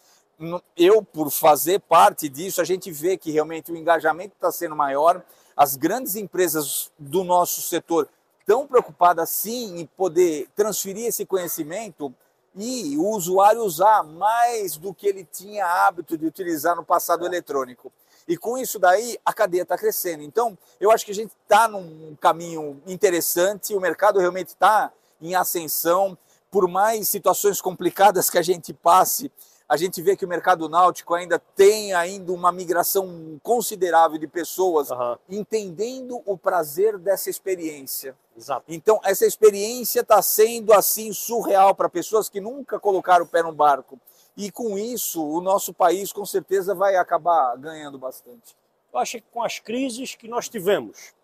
eu, 0.76 1.02
por 1.02 1.30
fazer 1.30 1.80
parte 1.80 2.28
disso, 2.28 2.60
a 2.60 2.64
gente 2.64 2.90
vê 2.90 3.16
que 3.16 3.30
realmente 3.30 3.70
o 3.70 3.76
engajamento 3.76 4.34
está 4.34 4.50
sendo 4.50 4.74
maior. 4.74 5.22
As 5.56 5.76
grandes 5.76 6.16
empresas 6.16 6.90
do 6.98 7.22
nosso 7.24 7.62
setor 7.62 8.08
estão 8.40 8.66
preocupadas 8.66 9.30
sim 9.30 9.80
em 9.80 9.86
poder 9.86 10.48
transferir 10.54 11.06
esse 11.06 11.24
conhecimento 11.24 12.12
e 12.54 12.96
o 12.98 13.08
usuário 13.08 13.62
usar 13.62 14.02
mais 14.02 14.76
do 14.76 14.92
que 14.92 15.06
ele 15.06 15.24
tinha 15.24 15.64
hábito 15.64 16.18
de 16.18 16.26
utilizar 16.26 16.76
no 16.76 16.84
passado 16.84 17.24
eletrônico. 17.24 17.90
E 18.26 18.36
com 18.36 18.56
isso 18.58 18.78
daí 18.78 19.18
a 19.24 19.32
cadeia 19.32 19.62
está 19.62 19.76
crescendo. 19.76 20.22
Então, 20.22 20.56
eu 20.80 20.90
acho 20.90 21.04
que 21.04 21.10
a 21.10 21.14
gente 21.14 21.32
está 21.42 21.66
num 21.66 22.16
caminho 22.20 22.80
interessante, 22.86 23.74
o 23.74 23.80
mercado 23.80 24.18
realmente 24.18 24.48
está 24.48 24.92
em 25.20 25.34
ascensão. 25.34 26.16
Por 26.50 26.68
mais 26.68 27.08
situações 27.08 27.60
complicadas 27.60 28.28
que 28.28 28.36
a 28.36 28.42
gente 28.42 28.74
passe, 28.74 29.32
a 29.72 29.76
gente 29.78 30.02
vê 30.02 30.14
que 30.14 30.26
o 30.26 30.28
mercado 30.28 30.68
náutico 30.68 31.14
ainda 31.14 31.38
tem 31.38 31.94
ainda 31.94 32.30
uma 32.30 32.52
migração 32.52 33.40
considerável 33.42 34.18
de 34.18 34.28
pessoas 34.28 34.90
uhum. 34.90 35.16
entendendo 35.30 36.22
o 36.26 36.36
prazer 36.36 36.98
dessa 36.98 37.30
experiência. 37.30 38.14
Exato. 38.36 38.66
Então, 38.68 39.00
essa 39.02 39.24
experiência 39.24 40.00
está 40.00 40.20
sendo 40.20 40.74
assim 40.74 41.10
surreal 41.14 41.74
para 41.74 41.88
pessoas 41.88 42.28
que 42.28 42.38
nunca 42.38 42.78
colocaram 42.78 43.24
o 43.24 43.26
pé 43.26 43.42
no 43.42 43.50
barco. 43.50 43.98
E 44.36 44.50
com 44.50 44.78
isso, 44.78 45.26
o 45.26 45.40
nosso 45.40 45.72
país 45.72 46.12
com 46.12 46.26
certeza 46.26 46.74
vai 46.74 46.96
acabar 46.96 47.56
ganhando 47.56 47.98
bastante. 47.98 48.54
Eu 48.92 48.98
acho 48.98 49.12
que 49.12 49.24
com 49.32 49.42
as 49.42 49.58
crises 49.58 50.14
que 50.14 50.28
nós 50.28 50.50
tivemos, 50.50 51.14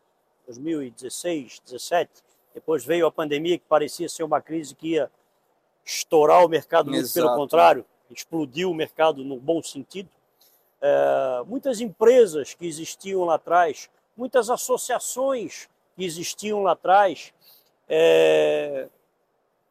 2016, 0.46 1.60
17, 1.66 2.10
depois 2.54 2.82
veio 2.82 3.06
a 3.06 3.12
pandemia 3.12 3.58
que 3.58 3.64
parecia 3.68 4.08
ser 4.08 4.22
uma 4.22 4.40
crise 4.40 4.74
que 4.74 4.92
ia 4.92 5.10
estourar 5.84 6.42
o 6.46 6.48
mercado, 6.48 6.90
pelo 7.12 7.34
contrário, 7.34 7.84
explodiu 8.10 8.70
o 8.70 8.74
mercado 8.74 9.24
no 9.24 9.38
bom 9.38 9.62
sentido. 9.62 10.08
É, 10.80 11.42
muitas 11.46 11.80
empresas 11.80 12.54
que 12.54 12.66
existiam 12.66 13.24
lá 13.24 13.34
atrás, 13.34 13.90
muitas 14.16 14.50
associações 14.50 15.68
que 15.96 16.04
existiam 16.04 16.62
lá 16.62 16.72
atrás, 16.72 17.32
é, 17.88 18.88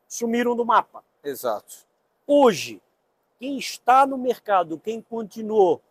sumiram 0.08 0.56
do 0.56 0.66
mapa. 0.66 1.04
Exato. 1.24 1.86
Hoje, 2.26 2.82
quem 3.40 3.58
está 3.58 4.06
no 4.06 4.18
mercado, 4.18 4.80
quem 4.80 5.02
continuou, 5.02 5.82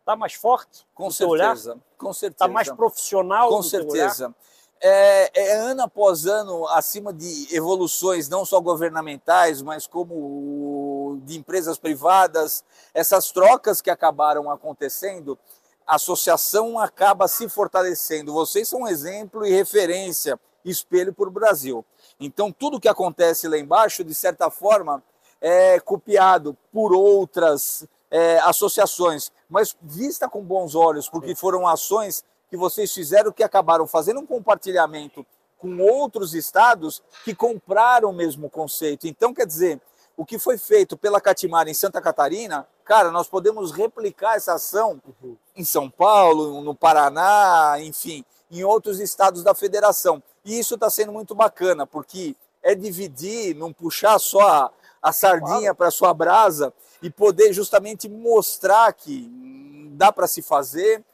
está 0.00 0.16
mais 0.16 0.34
forte? 0.34 0.86
Com 0.94 1.10
certeza. 1.10 1.72
Olhar? 1.72 1.80
Com 1.98 2.12
certeza. 2.12 2.44
Está 2.44 2.48
mais 2.48 2.70
profissional? 2.70 3.48
Com 3.48 3.62
certeza. 3.62 4.34
É, 4.80 5.30
é, 5.34 5.52
ano 5.56 5.82
após 5.82 6.26
ano 6.26 6.68
acima 6.68 7.12
de 7.12 7.48
evoluções 7.54 8.28
não 8.28 8.44
só 8.44 8.60
governamentais, 8.60 9.62
mas 9.62 9.86
como 9.86 11.18
de 11.24 11.38
empresas 11.38 11.78
privadas, 11.78 12.62
essas 12.92 13.32
trocas 13.32 13.80
que 13.80 13.90
acabaram 13.90 14.50
acontecendo, 14.50 15.38
a 15.86 15.94
associação 15.94 16.78
acaba 16.78 17.26
se 17.28 17.48
fortalecendo. 17.48 18.32
Vocês 18.32 18.68
são 18.68 18.82
um 18.82 18.88
exemplo 18.88 19.46
e 19.46 19.50
referência, 19.50 20.38
espelho 20.64 21.12
para 21.12 21.28
o 21.28 21.32
Brasil. 21.32 21.84
Então, 22.18 22.52
tudo 22.52 22.80
que 22.80 22.88
acontece 22.88 23.48
lá 23.48 23.56
embaixo, 23.56 24.04
de 24.04 24.14
certa 24.14 24.50
forma, 24.50 25.02
é 25.40 25.78
copiado 25.80 26.56
por 26.72 26.92
outras 26.92 27.86
é, 28.10 28.38
associações, 28.40 29.30
mas 29.48 29.76
vista 29.80 30.28
com 30.28 30.42
bons 30.42 30.74
olhos, 30.74 31.08
porque 31.08 31.34
foram 31.34 31.66
ações 31.66 32.24
que 32.48 32.56
vocês 32.56 32.92
fizeram 32.92 33.32
que 33.32 33.42
acabaram 33.42 33.86
fazendo 33.86 34.20
um 34.20 34.26
compartilhamento 34.26 35.26
com 35.58 35.78
outros 35.78 36.34
estados 36.34 37.02
que 37.24 37.34
compraram 37.34 38.10
o 38.10 38.14
mesmo 38.14 38.48
conceito. 38.50 39.06
Então, 39.06 39.32
quer 39.32 39.46
dizer, 39.46 39.80
o 40.16 40.24
que 40.24 40.38
foi 40.38 40.56
feito 40.56 40.96
pela 40.96 41.20
Catimara 41.20 41.70
em 41.70 41.74
Santa 41.74 42.00
Catarina, 42.00 42.66
cara, 42.84 43.10
nós 43.10 43.28
podemos 43.28 43.72
replicar 43.72 44.36
essa 44.36 44.54
ação 44.54 45.00
uhum. 45.22 45.36
em 45.54 45.64
São 45.64 45.90
Paulo, 45.90 46.60
no 46.62 46.74
Paraná, 46.74 47.76
enfim, 47.80 48.24
em 48.50 48.64
outros 48.64 49.00
estados 49.00 49.42
da 49.42 49.54
federação. 49.54 50.22
E 50.44 50.58
isso 50.58 50.74
está 50.74 50.88
sendo 50.88 51.12
muito 51.12 51.34
bacana, 51.34 51.86
porque 51.86 52.36
é 52.62 52.74
dividir, 52.74 53.54
não 53.54 53.72
puxar 53.72 54.18
só 54.18 54.40
a, 54.48 54.70
a 55.02 55.12
sardinha 55.12 55.74
para 55.74 55.90
sua 55.90 56.14
brasa 56.14 56.72
e 57.02 57.10
poder 57.10 57.52
justamente 57.52 58.08
mostrar 58.08 58.92
que 58.92 59.30
dá 59.92 60.10
para 60.10 60.26
se 60.26 60.42
fazer, 60.42 61.04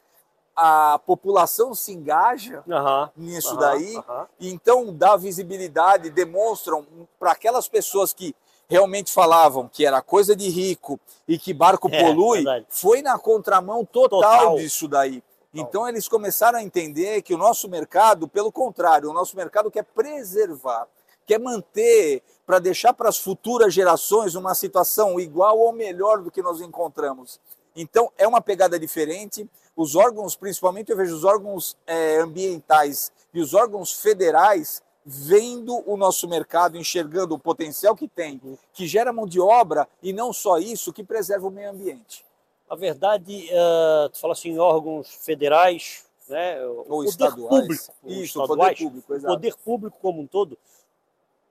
a 0.54 0.98
população 0.98 1.74
se 1.74 1.92
engaja 1.92 2.62
uhum, 2.66 3.08
nisso 3.16 3.52
uhum, 3.52 3.58
daí, 3.58 3.96
uhum. 3.96 4.26
então 4.40 4.94
dá 4.94 5.16
visibilidade, 5.16 6.10
demonstram 6.10 6.86
para 7.18 7.32
aquelas 7.32 7.68
pessoas 7.68 8.12
que 8.12 8.34
realmente 8.68 9.12
falavam 9.12 9.68
que 9.68 9.84
era 9.84 10.00
coisa 10.00 10.34
de 10.34 10.48
rico 10.48 10.98
e 11.26 11.38
que 11.38 11.52
barco 11.52 11.88
é, 11.90 12.02
polui, 12.02 12.38
verdade. 12.38 12.66
foi 12.70 13.02
na 13.02 13.18
contramão 13.18 13.84
total, 13.84 14.20
total. 14.20 14.56
disso 14.56 14.88
daí. 14.88 15.20
Total. 15.20 15.68
Então 15.68 15.88
eles 15.88 16.08
começaram 16.08 16.58
a 16.58 16.62
entender 16.62 17.20
que 17.22 17.34
o 17.34 17.38
nosso 17.38 17.68
mercado, 17.68 18.26
pelo 18.26 18.50
contrário, 18.50 19.10
o 19.10 19.12
nosso 19.12 19.36
mercado 19.36 19.70
quer 19.70 19.84
preservar, 19.84 20.86
quer 21.26 21.38
manter 21.38 22.22
para 22.46 22.58
deixar 22.58 22.94
para 22.94 23.08
as 23.08 23.18
futuras 23.18 23.74
gerações 23.74 24.34
uma 24.34 24.54
situação 24.54 25.20
igual 25.20 25.58
ou 25.58 25.72
melhor 25.72 26.22
do 26.22 26.30
que 26.30 26.42
nós 26.42 26.60
encontramos. 26.60 27.38
Então 27.74 28.12
é 28.16 28.26
uma 28.26 28.40
pegada 28.40 28.78
diferente 28.78 29.48
os 29.76 29.94
órgãos, 29.96 30.36
principalmente 30.36 30.90
eu 30.90 30.96
vejo 30.96 31.14
os 31.14 31.24
órgãos 31.24 31.76
é, 31.86 32.18
ambientais 32.18 33.10
e 33.32 33.40
os 33.40 33.54
órgãos 33.54 33.92
federais 33.92 34.82
vendo 35.04 35.82
o 35.90 35.96
nosso 35.96 36.28
mercado, 36.28 36.76
enxergando 36.76 37.34
o 37.34 37.38
potencial 37.38 37.96
que 37.96 38.06
tem, 38.06 38.40
que 38.72 38.86
gera 38.86 39.12
mão 39.12 39.26
de 39.26 39.40
obra 39.40 39.88
e 40.02 40.12
não 40.12 40.32
só 40.32 40.58
isso, 40.58 40.92
que 40.92 41.02
preserva 41.02 41.48
o 41.48 41.50
meio 41.50 41.70
ambiente. 41.70 42.24
A 42.68 42.76
verdade, 42.76 43.48
uh, 43.50 44.08
tu 44.10 44.18
fala 44.20 44.32
assim, 44.32 44.50
em 44.50 44.58
órgãos 44.58 45.12
federais, 45.12 46.04
né, 46.28 46.64
ou 46.64 46.84
poder 46.84 47.08
estaduais. 47.08 47.48
Público, 47.48 47.94
isso, 48.06 48.42
estaduais, 48.42 48.78
poder 48.78 48.84
público, 48.84 49.14
exato. 49.14 49.32
O 49.32 49.36
poder 49.36 49.56
público 49.56 49.98
como 50.00 50.22
um 50.22 50.26
todo, 50.26 50.56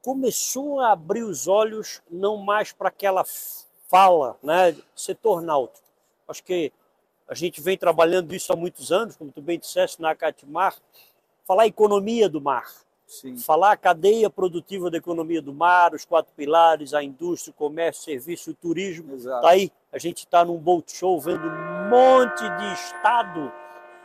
começou 0.01 0.79
a 0.79 0.93
abrir 0.93 1.23
os 1.23 1.47
olhos 1.47 2.01
não 2.09 2.37
mais 2.37 2.71
para 2.71 2.87
aquela 2.87 3.25
fala, 3.89 4.37
né, 4.41 4.75
setor 4.95 5.41
náutico. 5.41 5.90
Acho 6.31 6.43
que 6.43 6.71
a 7.27 7.35
gente 7.35 7.61
vem 7.61 7.77
trabalhando 7.77 8.33
isso 8.33 8.51
há 8.51 8.55
muitos 8.55 8.91
anos, 8.91 9.15
como 9.15 9.31
tu 9.31 9.41
bem 9.41 9.59
disseste 9.59 10.01
na 10.01 10.15
Catimar, 10.15 10.75
falar 11.45 11.67
economia 11.67 12.27
do 12.27 12.41
mar, 12.41 12.65
Sim. 13.05 13.37
falar 13.37 13.73
a 13.73 13.77
cadeia 13.77 14.29
produtiva 14.29 14.89
da 14.89 14.97
economia 14.97 15.41
do 15.41 15.53
mar, 15.53 15.93
os 15.93 16.05
quatro 16.05 16.33
pilares, 16.35 16.93
a 16.93 17.03
indústria, 17.03 17.51
o 17.51 17.53
comércio, 17.53 18.01
o 18.01 18.05
serviço, 18.05 18.51
o 18.51 18.53
turismo. 18.53 19.13
Exato. 19.13 19.41
Daí 19.41 19.71
a 19.91 19.97
gente 19.97 20.19
está 20.19 20.45
num 20.45 20.57
boat 20.57 20.91
show 20.91 21.19
vendo 21.19 21.45
um 21.45 21.89
monte 21.89 22.49
de 22.57 22.73
estado 22.73 23.51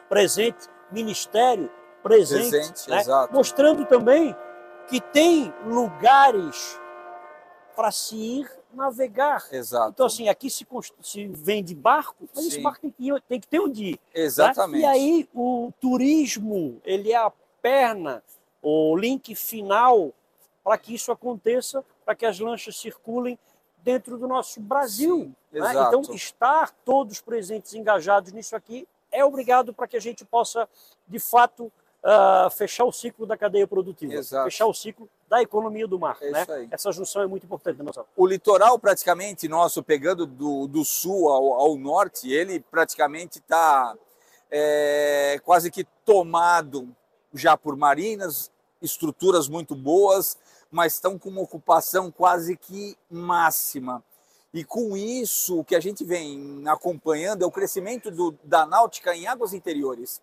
presente, 0.08 0.68
ministério 0.90 1.70
presente, 2.02 2.50
presente 2.50 2.90
né? 2.90 3.02
mostrando 3.32 3.84
também 3.86 4.34
que 4.88 5.00
tem 5.00 5.52
lugares 5.64 6.80
para 7.74 7.90
se 7.90 8.16
ir 8.16 8.50
navegar. 8.76 9.44
Exato. 9.50 9.90
Então, 9.90 10.06
assim, 10.06 10.28
aqui 10.28 10.50
se, 10.50 10.66
se 11.00 11.26
vem 11.28 11.64
de 11.64 11.74
barco, 11.74 12.28
mas 12.34 12.44
Sim. 12.44 12.48
esse 12.48 12.60
barco 12.60 12.80
tem 12.80 12.90
que, 12.90 13.20
tem 13.28 13.40
que 13.40 13.48
ter 13.48 13.60
onde 13.60 13.84
ir. 13.84 13.92
Né? 13.92 14.22
Exatamente. 14.22 14.82
Né? 14.82 14.86
E 14.86 14.86
aí 14.86 15.28
o 15.34 15.72
turismo, 15.80 16.80
ele 16.84 17.12
é 17.12 17.16
a 17.16 17.32
perna, 17.60 18.22
o 18.62 18.96
link 18.96 19.34
final 19.34 20.12
para 20.62 20.76
que 20.76 20.94
isso 20.94 21.12
aconteça, 21.12 21.84
para 22.04 22.14
que 22.14 22.26
as 22.26 22.40
lanchas 22.40 22.76
circulem 22.76 23.38
dentro 23.78 24.18
do 24.18 24.26
nosso 24.26 24.60
Brasil. 24.60 25.32
Sim, 25.52 25.60
né? 25.60 25.70
Então, 25.70 26.02
estar 26.12 26.72
todos 26.84 27.20
presentes, 27.20 27.72
engajados 27.72 28.32
nisso 28.32 28.56
aqui, 28.56 28.86
é 29.12 29.24
obrigado 29.24 29.72
para 29.72 29.86
que 29.86 29.96
a 29.96 30.00
gente 30.00 30.24
possa, 30.24 30.68
de 31.06 31.20
fato, 31.20 31.72
uh, 32.02 32.50
fechar 32.50 32.84
o 32.84 32.92
ciclo 32.92 33.26
da 33.26 33.36
cadeia 33.36 33.66
produtiva, 33.66 34.14
Exato. 34.14 34.44
fechar 34.44 34.66
o 34.66 34.74
ciclo 34.74 35.08
da 35.28 35.42
economia 35.42 35.86
do 35.86 35.98
mar. 35.98 36.16
É 36.20 36.30
né? 36.30 36.46
Essa 36.70 36.92
junção 36.92 37.22
é 37.22 37.26
muito 37.26 37.44
importante. 37.44 37.82
Nossa... 37.82 38.04
O 38.16 38.26
litoral 38.26 38.78
praticamente 38.78 39.48
nosso, 39.48 39.82
pegando 39.82 40.26
do, 40.26 40.66
do 40.66 40.84
sul 40.84 41.28
ao, 41.28 41.52
ao 41.52 41.76
norte, 41.76 42.30
ele 42.30 42.60
praticamente 42.60 43.38
está 43.38 43.96
é, 44.50 45.40
quase 45.44 45.70
que 45.70 45.84
tomado 46.04 46.94
já 47.34 47.56
por 47.56 47.76
marinas, 47.76 48.50
estruturas 48.80 49.48
muito 49.48 49.74
boas, 49.74 50.38
mas 50.70 50.94
estão 50.94 51.18
com 51.18 51.28
uma 51.28 51.42
ocupação 51.42 52.10
quase 52.10 52.56
que 52.56 52.96
máxima. 53.10 54.02
E 54.52 54.64
com 54.64 54.96
isso, 54.96 55.58
o 55.60 55.64
que 55.64 55.76
a 55.76 55.80
gente 55.80 56.04
vem 56.04 56.62
acompanhando 56.66 57.42
é 57.42 57.46
o 57.46 57.50
crescimento 57.50 58.10
do, 58.10 58.34
da 58.42 58.64
náutica 58.64 59.14
em 59.14 59.26
águas 59.26 59.52
interiores. 59.52 60.22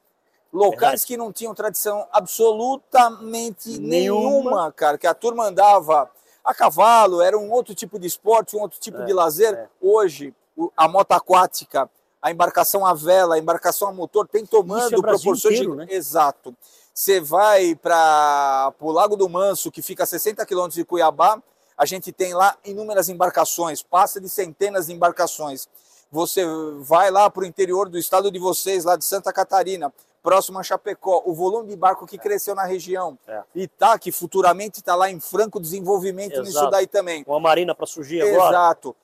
Locais 0.54 1.04
que 1.04 1.18
não 1.18 1.34
tinham 1.34 1.56
tradição 1.56 2.08
absolutamente 2.12 3.80
nenhuma. 3.80 4.30
nenhuma, 4.30 4.72
cara, 4.72 5.00
que 5.00 5.08
a 5.08 5.14
turma 5.14 5.46
andava 5.46 6.10
a 6.44 6.54
cavalo, 6.54 7.22
era 7.22 7.38
um 7.38 7.52
outro 7.52 7.74
tipo 7.74 7.98
de 7.98 8.06
esporte, 8.06 8.56
um 8.56 8.62
outro 8.62 8.80
tipo 8.80 9.02
é, 9.02 9.06
de 9.06 9.14
lazer. 9.14 9.54
É. 9.54 9.68
Hoje, 9.82 10.34
a 10.78 10.88
moto 10.88 11.14
aquática, 11.14 11.90
a 12.22 12.32
embarcação 12.32 12.86
a 12.86 12.94
vela, 12.94 13.36
a 13.36 13.40
embarcação 13.40 13.88
a 13.88 13.94
motor 13.94 14.28
tem 14.28 14.46
tomando 14.46 14.96
é 14.96 15.02
proporções 15.02 15.56
inteiro, 15.56 15.72
de... 15.72 15.78
né? 15.78 15.88
Exato. 15.90 16.56
Você 16.94 17.20
vai 17.20 17.76
para 17.76 18.72
o 18.80 18.92
Lago 18.92 19.16
do 19.16 19.28
Manso, 19.28 19.72
que 19.72 19.82
fica 19.82 20.04
a 20.04 20.06
60 20.06 20.46
quilômetros 20.46 20.76
de 20.76 20.86
Cuiabá, 20.86 21.42
a 21.76 21.86
gente 21.86 22.12
tem 22.12 22.36
lá 22.36 22.56
inúmeras 22.64 23.10
embarcações, 23.10 23.82
passa 23.82 24.22
de 24.22 24.30
centenas 24.30 24.86
de 24.86 24.94
embarcações. 24.94 25.68
Você 26.12 26.46
vai 26.82 27.10
lá 27.10 27.28
para 27.30 27.44
o 27.44 27.46
interior 27.46 27.90
do 27.90 27.98
estado 27.98 28.30
de 28.30 28.38
vocês, 28.38 28.86
lá 28.86 28.96
de 28.96 29.04
Santa 29.04 29.34
Catarina, 29.34 29.92
próximo 30.24 30.58
a 30.58 30.64
Chapecó, 30.64 31.22
o 31.26 31.34
volume 31.34 31.70
de 31.70 31.76
barco 31.76 32.08
que 32.08 32.18
cresceu 32.18 32.56
na 32.56 32.64
região. 32.64 33.20
É. 33.28 33.44
E 33.54 33.68
tá, 33.68 34.00
que 34.00 34.12
futuramente 34.12 34.80
está 34.80 34.96
lá 34.96 35.12
em 35.12 35.20
franco 35.20 35.60
desenvolvimento 35.60 36.34
Exato. 36.34 36.48
nisso 36.48 36.70
daí 36.72 36.88
também. 36.88 37.24
Uma 37.28 37.42
marina 37.42 37.76
para 37.76 37.86
surgir 37.86 38.22
agora. 38.22 38.58
Exato. 38.58 38.96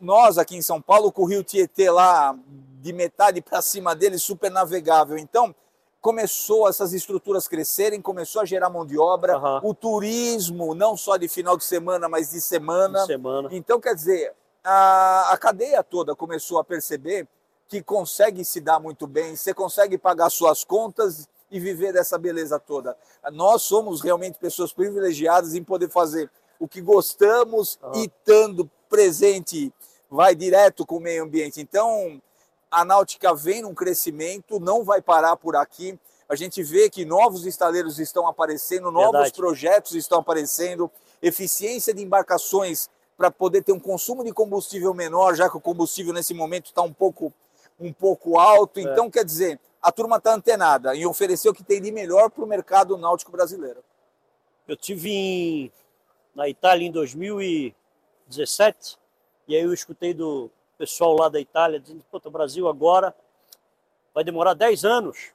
nós 0.00 0.36
aqui 0.36 0.56
em 0.56 0.62
São 0.62 0.82
Paulo, 0.82 1.12
com 1.12 1.22
o 1.22 1.26
Rio 1.26 1.44
Tietê 1.44 1.88
lá, 1.88 2.36
de 2.82 2.92
metade 2.92 3.40
para 3.40 3.62
cima 3.62 3.94
dele, 3.94 4.18
super 4.18 4.50
navegável. 4.50 5.16
Então, 5.16 5.54
começou 6.00 6.68
essas 6.68 6.92
estruturas 6.92 7.46
crescerem, 7.46 8.02
começou 8.02 8.42
a 8.42 8.44
gerar 8.44 8.70
mão 8.70 8.84
de 8.84 8.98
obra, 8.98 9.38
uhum. 9.38 9.70
o 9.70 9.74
turismo, 9.74 10.74
não 10.74 10.96
só 10.96 11.16
de 11.16 11.28
final 11.28 11.56
de 11.56 11.64
semana, 11.64 12.08
mas 12.08 12.30
de 12.30 12.40
semana. 12.40 13.00
De 13.00 13.06
semana. 13.06 13.48
Então, 13.52 13.78
quer 13.78 13.94
dizer, 13.94 14.34
a, 14.64 15.30
a 15.32 15.38
cadeia 15.38 15.82
toda 15.84 16.16
começou 16.16 16.58
a 16.58 16.64
perceber 16.64 17.28
que 17.70 17.80
consegue 17.80 18.44
se 18.44 18.60
dar 18.60 18.80
muito 18.80 19.06
bem, 19.06 19.36
você 19.36 19.54
consegue 19.54 19.96
pagar 19.96 20.28
suas 20.28 20.64
contas 20.64 21.28
e 21.48 21.60
viver 21.60 21.92
dessa 21.92 22.18
beleza 22.18 22.58
toda. 22.58 22.96
Nós 23.32 23.62
somos 23.62 24.00
realmente 24.00 24.40
pessoas 24.40 24.72
privilegiadas 24.72 25.54
em 25.54 25.62
poder 25.62 25.88
fazer 25.88 26.28
o 26.58 26.66
que 26.66 26.80
gostamos 26.80 27.78
uhum. 27.80 27.92
e 27.94 28.06
estando 28.06 28.68
presente, 28.88 29.72
vai 30.10 30.34
direto 30.34 30.84
com 30.84 30.96
o 30.96 31.00
meio 31.00 31.22
ambiente. 31.22 31.60
Então, 31.60 32.20
a 32.68 32.84
náutica 32.84 33.32
vem 33.36 33.62
num 33.62 33.72
crescimento, 33.74 34.58
não 34.58 34.82
vai 34.82 35.00
parar 35.00 35.36
por 35.36 35.54
aqui. 35.54 35.96
A 36.28 36.34
gente 36.34 36.64
vê 36.64 36.90
que 36.90 37.04
novos 37.04 37.46
estaleiros 37.46 38.00
estão 38.00 38.26
aparecendo, 38.26 38.90
novos 38.90 39.12
Verdade. 39.12 39.34
projetos 39.34 39.94
estão 39.94 40.18
aparecendo, 40.18 40.90
eficiência 41.22 41.94
de 41.94 42.02
embarcações 42.02 42.90
para 43.16 43.30
poder 43.30 43.62
ter 43.62 43.72
um 43.72 43.78
consumo 43.78 44.24
de 44.24 44.32
combustível 44.32 44.92
menor, 44.92 45.36
já 45.36 45.48
que 45.48 45.56
o 45.56 45.60
combustível 45.60 46.12
nesse 46.12 46.34
momento 46.34 46.66
está 46.66 46.82
um 46.82 46.92
pouco 46.92 47.32
um 47.80 47.92
pouco 47.92 48.38
alto. 48.38 48.78
É. 48.78 48.82
Então, 48.82 49.10
quer 49.10 49.24
dizer, 49.24 49.58
a 49.80 49.90
turma 49.90 50.18
está 50.18 50.34
antenada 50.34 50.94
e 50.94 51.06
ofereceu 51.06 51.52
o 51.52 51.54
que 51.54 51.64
tem 51.64 51.80
de 51.80 51.90
melhor 51.90 52.30
para 52.30 52.44
o 52.44 52.46
mercado 52.46 52.96
náutico 52.96 53.32
brasileiro. 53.32 53.82
Eu 54.68 54.76
tive 54.76 55.10
em, 55.10 55.72
na 56.34 56.48
Itália 56.48 56.86
em 56.86 56.92
2017 56.92 58.98
e 59.48 59.56
aí 59.56 59.62
eu 59.62 59.72
escutei 59.72 60.14
do 60.14 60.50
pessoal 60.78 61.16
lá 61.16 61.28
da 61.28 61.40
Itália 61.40 61.80
dizendo: 61.80 62.04
que 62.08 62.28
o 62.28 62.30
Brasil 62.30 62.68
agora 62.68 63.14
vai 64.14 64.22
demorar 64.22 64.54
10 64.54 64.84
anos 64.84 65.32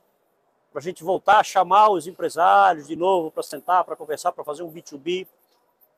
para 0.71 0.79
a 0.79 0.83
gente 0.83 1.03
voltar 1.03 1.39
a 1.39 1.43
chamar 1.43 1.89
os 1.89 2.05
empresários 2.05 2.87
de 2.87 2.95
novo 2.95 3.31
para 3.31 3.43
sentar, 3.43 3.83
para 3.83 3.95
conversar, 3.95 4.31
para 4.31 4.43
fazer 4.43 4.63
um 4.63 4.71
B2B 4.71 5.27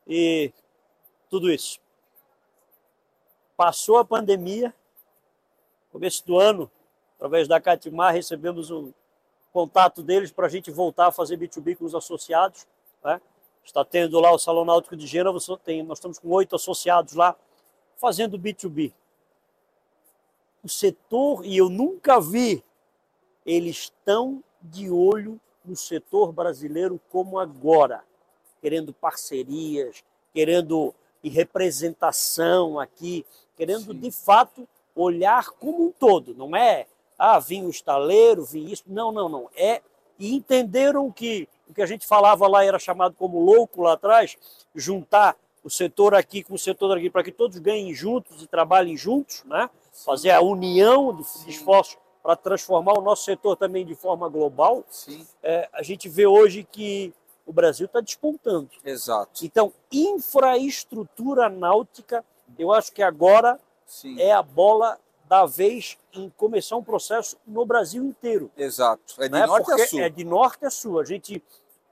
e 0.08 0.52
tudo 1.30 1.52
isso. 1.52 1.80
Passou 3.56 3.98
a 3.98 4.06
pandemia, 4.06 4.74
começo 5.98 6.24
do 6.28 6.38
ano, 6.38 6.70
através 7.16 7.48
da 7.48 7.60
Catimar, 7.60 8.14
recebemos 8.14 8.70
um 8.70 8.94
contato 9.52 10.04
deles 10.04 10.32
para 10.32 10.46
a 10.46 10.50
gente 10.50 10.70
voltar 10.70 11.08
a 11.08 11.12
fazer 11.12 11.40
B2B 11.40 11.76
com 11.76 11.86
os 11.86 11.96
associados. 11.96 12.68
Né? 13.04 13.20
Está 13.64 13.84
tendo 13.84 14.20
lá 14.20 14.32
o 14.32 14.38
Salão 14.38 14.64
Náutico 14.64 14.96
de 14.96 15.08
Gênova, 15.08 15.40
tem, 15.58 15.82
nós 15.82 15.98
estamos 15.98 16.20
com 16.20 16.30
oito 16.30 16.56
associados 16.56 17.16
lá 17.16 17.36
fazendo 17.96 18.38
B2B. 18.38 18.94
O 20.64 20.70
setor, 20.70 21.44
e 21.44 21.58
eu 21.58 21.68
nunca 21.68 22.22
vi, 22.22 22.64
eles 23.44 23.78
estão 23.78 24.44
de 24.62 24.92
olho 24.92 25.42
no 25.66 25.76
setor 25.76 26.32
brasileiro 26.32 27.02
como 27.10 27.40
agora, 27.40 28.04
querendo 28.62 28.94
parcerias, 28.94 30.04
querendo 30.32 30.94
representação 31.24 32.80
aqui, 32.80 33.26
querendo 33.58 33.92
Sim. 33.92 34.00
de 34.00 34.12
fato 34.12 34.68
olhar 35.02 35.50
como 35.52 35.88
um 35.88 35.92
todo, 35.92 36.34
não 36.36 36.56
é, 36.56 36.88
ah, 37.18 37.40
vim 37.40 37.66
o 37.66 37.70
estaleiro, 37.70 38.44
vim 38.44 38.66
isso, 38.66 38.84
não, 38.88 39.12
não, 39.12 39.30
não, 39.30 39.50
é, 39.56 39.82
e 40.20 40.34
entenderam 40.34 41.12
que 41.12 41.48
o 41.70 41.74
que 41.74 41.82
a 41.82 41.86
gente 41.86 42.06
falava 42.06 42.48
lá 42.48 42.64
era 42.64 42.80
chamado 42.80 43.16
como 43.16 43.40
louco 43.40 43.82
lá 43.82 43.94
atrás, 43.94 44.38
juntar 44.74 45.36
o 45.64 45.70
setor 45.70 46.16
aqui 46.16 46.44
com 46.44 46.56
o 46.56 46.60
setor 46.60 46.98
aqui, 46.98 47.10
para 47.10 47.24
que 47.24 47.32
todos 47.32 47.60
ganhem 47.60 47.94
juntos 47.94 48.42
e 48.42 48.48
trabalhem 48.48 48.96
juntos, 48.96 49.44
né? 49.46 49.70
fazer 50.06 50.32
a 50.32 50.42
união 50.42 51.14
de, 51.14 51.24
de 51.44 51.52
esforços 51.52 51.98
para 52.24 52.36
transformar 52.36 52.98
o 52.98 53.02
nosso 53.02 53.24
setor 53.24 53.56
também 53.56 53.86
de 53.86 53.96
forma 53.96 54.28
global. 54.30 54.84
É, 55.42 55.70
a 55.74 55.82
gente 55.82 56.08
vê 56.10 56.26
hoje 56.26 56.64
que 56.64 57.14
o 57.46 57.54
Brasil 57.54 57.86
está 57.86 58.02
despontando. 58.02 58.70
Exato. 58.84 59.46
Então, 59.46 59.74
infraestrutura 59.92 61.50
náutica, 61.50 62.24
eu 62.60 62.74
acho 62.74 62.92
que 62.92 63.02
agora 63.02 63.60
Sim. 63.88 64.20
é 64.20 64.32
a 64.32 64.44
bola 64.44 65.00
da 65.28 65.46
vez 65.46 65.98
em 66.14 66.30
começar 66.30 66.76
um 66.76 66.84
processo 66.84 67.38
no 67.46 67.66
Brasil 67.66 68.04
inteiro. 68.04 68.52
Exato. 68.56 69.16
É 69.20 69.28
de 69.28 69.34
né? 69.34 69.46
norte 69.46 69.66
Porque 69.66 69.82
a 69.82 69.88
sul. 69.88 70.00
É 70.00 70.10
de 70.10 70.24
norte 70.24 70.66
a 70.66 70.70
sul. 70.70 71.00
A 71.00 71.04
gente, 71.04 71.44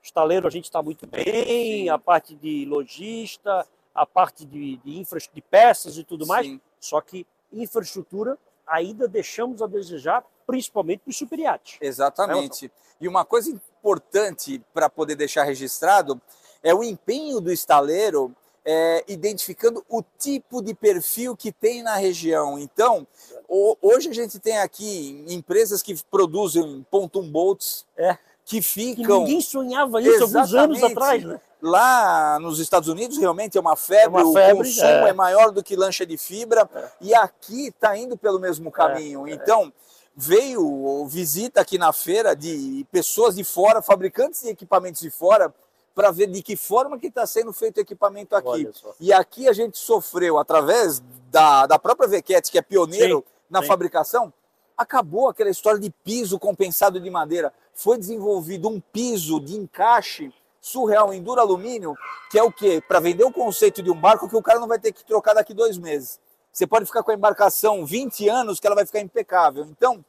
estaleiro, 0.02 0.48
a 0.48 0.50
gente 0.50 0.66
está 0.66 0.82
muito 0.82 1.06
bem, 1.08 1.84
Sim. 1.84 1.90
a 1.90 1.98
parte 1.98 2.36
de 2.36 2.66
lojista, 2.66 3.68
a 3.94 4.06
parte 4.06 4.46
de, 4.46 4.78
de, 4.78 4.98
infra, 5.00 5.20
de 5.20 5.42
peças 5.42 5.98
e 5.98 6.04
tudo 6.04 6.26
mais. 6.26 6.46
Sim. 6.46 6.62
Só 6.80 7.02
que 7.02 7.26
infraestrutura 7.52 8.38
ainda 8.68 9.08
deixamos 9.08 9.62
a 9.62 9.68
desejar, 9.68 10.24
principalmente 10.48 11.00
para 11.00 11.12
os 11.12 11.18
superiates. 11.18 11.78
Exatamente. 11.82 12.68
É, 12.68 12.70
e 13.02 13.08
uma 13.08 13.26
coisa 13.26 13.50
importante 13.50 14.62
para 14.74 14.90
poder 14.90 15.16
deixar 15.16 15.44
registrado 15.44 16.20
é 16.64 16.74
o 16.74 16.84
empenho 16.84 17.40
do 17.40 17.52
estaleiro 17.52 18.36
é, 18.66 19.04
identificando 19.08 19.86
o 19.88 20.04
tipo 20.18 20.62
de 20.62 20.74
perfil 20.74 21.36
que 21.36 21.52
tem 21.52 21.84
na 21.84 21.96
região. 21.96 22.58
Então, 22.58 23.06
o, 23.48 23.78
hoje 23.82 24.10
a 24.10 24.14
gente 24.14 24.40
tem 24.40 24.58
aqui 24.58 25.24
empresas 25.30 25.84
que 25.84 25.96
produzem 26.10 26.86
pontum 26.90 27.30
boats, 27.30 27.86
é. 27.96 28.18
que 28.44 28.62
ficam. 28.62 29.06
Que 29.06 29.14
ninguém 29.14 29.42
sonhava 29.42 30.02
isso 30.02 30.24
alguns 30.24 30.54
anos 30.54 30.84
atrás, 30.84 31.24
né? 31.24 31.40
Lá 31.62 32.38
nos 32.40 32.60
Estados 32.60 32.90
Unidos 32.90 33.18
realmente 33.18 33.58
é 33.58 33.62
uma 33.62 33.76
febre, 33.76 34.22
É 34.22 34.24
uma 34.24 34.34
febre, 34.34 34.54
o 34.54 34.58
consumo 34.58 34.88
é. 34.88 35.10
é. 35.10 35.14
maior 35.14 35.52
do 35.52 35.64
que 35.64 35.76
lancha 35.76 36.06
de 36.06 36.18
fibra 36.18 36.70
É. 36.74 36.90
e 37.02 37.16
aqui 37.16 37.68
está 37.68 37.96
indo 37.98 38.18
pelo 38.18 38.40
mesmo 38.40 38.72
caminho. 38.72 39.28
Então 39.28 39.72
veio 40.16 41.06
visita 41.08 41.62
aqui 41.62 41.78
na 41.78 41.92
feira 41.92 42.36
de 42.36 42.86
pessoas 42.92 43.36
de 43.36 43.44
fora, 43.44 43.82
fabricantes 43.82 44.44
de 44.44 44.50
equipamentos 44.50 45.02
de 45.02 45.10
fora, 45.10 45.54
para 45.96 46.12
ver 46.12 46.28
de 46.28 46.44
que 46.44 46.58
forma 46.58 47.00
que 47.00 47.08
está 47.08 47.26
sendo 47.26 47.54
feito 47.54 47.78
o 47.78 47.80
equipamento 47.80 48.36
aqui. 48.36 48.70
E 49.00 49.14
aqui 49.14 49.48
a 49.48 49.54
gente 49.54 49.78
sofreu 49.78 50.38
através 50.38 51.02
da, 51.32 51.66
da 51.66 51.80
própria 51.80 52.08
Vequete, 52.08 52.52
que 52.52 52.58
é 52.58 52.62
pioneiro 52.62 53.24
Sim, 53.26 53.34
na 53.50 53.62
sim. 53.62 53.68
fabricação, 53.68 54.34
acabou 54.78 55.30
aquela 55.30 55.50
história 55.50 55.80
de 55.80 55.90
piso 55.90 56.38
compensado 56.38 57.00
de 57.00 57.10
madeira. 57.10 57.54
Foi 57.74 57.98
desenvolvido 57.98 58.68
um 58.68 58.80
piso 58.80 59.40
de 59.40 59.56
encaixe 59.56 60.34
surreal 60.60 61.14
em 61.14 61.24
duro 61.24 61.40
alumínio, 61.40 61.96
que 62.30 62.38
é 62.38 62.44
o 62.44 62.52
quê? 62.52 62.84
Para 62.86 63.00
vender 63.00 63.24
o 63.24 63.32
conceito 63.32 63.82
de 63.82 63.90
um 63.90 63.96
barco 63.96 64.28
que 64.28 64.36
o 64.36 64.42
cara 64.42 64.60
não 64.60 64.68
vai 64.68 64.80
ter 64.80 64.92
que 64.92 65.06
trocar 65.06 65.34
daqui 65.34 65.54
dois 65.54 65.78
meses. 65.78 66.20
Você 66.52 66.68
pode 66.68 66.86
ficar 66.86 67.04
com 67.04 67.12
a 67.12 67.14
embarcação 67.14 67.86
20 67.86 68.28
anos 68.28 68.60
que 68.60 68.68
ela 68.68 68.76
vai 68.76 68.86
ficar 68.86 69.00
impecável. 69.00 69.66
Então, 69.66 70.04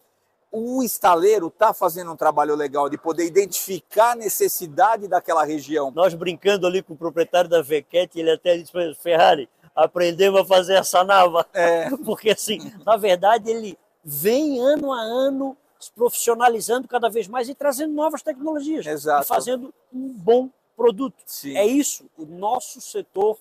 o 0.51 0.83
estaleiro 0.83 1.49
está 1.49 1.75
fazendo 1.75 2.13
um 2.13 2.17
trabalho 2.17 2.55
legal 2.55 2.89
de 2.89 2.97
poder 2.97 3.27
identificar 3.27 4.13
a 4.13 4.17
necessidade 4.17 5.09
daquela 5.09 5.45
região. 5.45 5.91
Nós 5.91 6.15
brincando 6.15 6.67
ali 6.67 6.83
com 6.83 6.95
o 6.95 6.97
proprietário 6.97 7.51
da 7.51 7.63
Vequete, 7.63 8.21
ele 8.21 8.31
até 8.31 8.57
disse 8.57 8.73
para 8.73 8.95
Ferrari, 8.95 9.49
aprendemos 9.75 10.41
a 10.41 10.45
fazer 10.45 10.75
essa 10.75 11.05
nava. 11.05 11.47
É. 11.53 11.91
Porque 12.05 12.31
assim, 12.31 12.73
na 12.85 12.97
verdade, 12.97 13.51
ele 13.51 13.79
vem 14.03 14.61
ano 14.61 14.93
a 14.93 15.01
ano 15.01 15.57
se 15.79 15.93
profissionalizando 15.93 16.89
cada 16.89 17.11
vez 17.11 17.29
mais 17.29 17.49
e 17.49 17.55
trazendo 17.55 17.93
novas 17.93 18.23
tecnologias. 18.23 18.87
Exato. 18.87 19.25
E 19.25 19.27
fazendo 19.27 19.75
um 19.93 20.09
bom 20.09 20.49
produto. 20.77 21.17
Sim. 21.27 21.57
É 21.57 21.67
isso, 21.67 22.09
o 22.17 22.25
nosso 22.25 22.81
setor, 22.81 23.39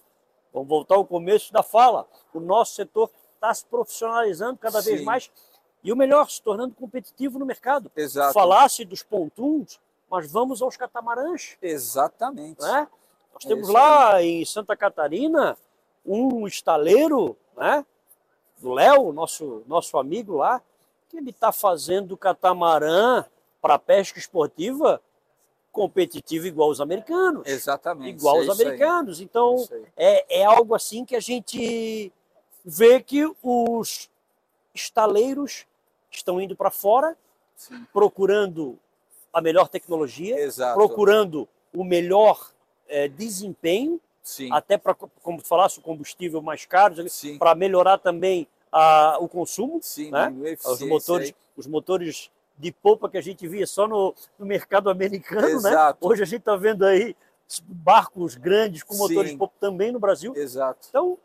vamos 0.53 0.67
voltar 0.67 0.95
ao 0.95 1.05
começo 1.05 1.51
da 1.53 1.63
fala, 1.63 2.07
o 2.33 2.39
nosso 2.39 2.75
setor 2.75 3.09
está 3.35 3.53
se 3.53 3.65
profissionalizando 3.65 4.57
cada 4.57 4.81
vez 4.81 4.99
Sim. 4.99 5.05
mais 5.05 5.31
e 5.85 5.93
o 5.93 5.95
melhor, 5.95 6.27
se 6.31 6.41
tornando 6.41 6.73
competitivo 6.73 7.37
no 7.37 7.45
mercado. 7.45 7.91
Exato. 7.95 8.33
Falasse 8.33 8.83
dos 8.83 9.03
pontuns, 9.03 9.79
mas 10.09 10.31
vamos 10.31 10.59
aos 10.59 10.75
catamarãs. 10.75 11.55
Exatamente. 11.61 12.59
Né? 12.59 12.87
Nós 13.31 13.45
É 13.45 13.47
temos 13.47 13.69
lá 13.69 14.19
em 14.23 14.43
Santa 14.43 14.75
Catarina 14.75 15.55
um 16.03 16.47
estaleiro 16.47 17.37
né? 17.55 17.85
do 18.57 18.71
Léo, 18.73 19.13
nosso, 19.13 19.61
nosso 19.67 19.99
amigo 19.99 20.37
lá, 20.37 20.59
que 21.07 21.17
ele 21.17 21.29
está 21.29 21.51
fazendo 21.51 22.17
catamarã 22.17 23.23
para 23.61 23.77
pesca 23.77 24.17
esportiva 24.17 24.99
competitiva 25.71 26.47
igual 26.47 26.71
os 26.71 26.81
americanos. 26.81 27.45
Exatamente. 27.45 28.17
Igual 28.17 28.37
é 28.37 28.39
os 28.41 28.49
aí. 28.59 28.65
americanos. 28.65 29.21
Então, 29.21 29.55
Isso 29.55 29.73
aí. 29.73 29.85
é, 29.95 30.39
é 30.41 30.45
algo 30.45 30.73
assim 30.73 31.05
que 31.05 31.15
a 31.15 31.19
gente 31.19 32.11
vê 32.63 32.99
que 33.03 33.31
os 33.43 34.09
estaleiros 34.73 35.67
estão 36.17 36.39
indo 36.39 36.55
para 36.55 36.71
fora, 36.71 37.17
Sim. 37.55 37.85
procurando 37.91 38.77
a 39.31 39.41
melhor 39.41 39.67
tecnologia, 39.67 40.39
Exato. 40.39 40.75
procurando 40.75 41.47
o 41.73 41.83
melhor 41.83 42.51
eh, 42.87 43.07
desempenho, 43.07 43.99
Sim. 44.21 44.49
até 44.51 44.77
para, 44.77 44.93
como 44.93 45.41
tu 45.41 45.47
falasse, 45.47 45.79
o 45.79 45.81
combustível 45.81 46.41
mais 46.41 46.65
caro, 46.65 46.95
para 47.37 47.53
melhorar 47.53 47.97
também 47.97 48.47
a, 48.71 49.17
o 49.19 49.27
consumo, 49.27 49.79
Sim, 49.81 50.11
né? 50.11 50.33
os 50.65 50.81
motores, 50.81 51.27
aí. 51.29 51.35
os 51.55 51.67
motores 51.67 52.31
de 52.57 52.71
polpa 52.71 53.09
que 53.09 53.17
a 53.17 53.21
gente 53.21 53.47
via 53.47 53.67
só 53.67 53.87
no, 53.87 54.13
no 54.39 54.45
mercado 54.45 54.89
americano, 54.89 55.61
né? 55.61 55.71
Hoje 55.99 56.23
a 56.23 56.25
gente 56.25 56.39
está 56.39 56.55
vendo 56.55 56.85
aí 56.85 57.15
barcos 57.67 58.35
grandes 58.35 58.83
com 58.83 58.95
motores 58.95 59.29
Sim. 59.29 59.35
de 59.35 59.37
polpa 59.37 59.55
também 59.59 59.91
no 59.91 59.99
Brasil. 59.99 60.33
Exato. 60.35 60.87
Então, 60.89 61.17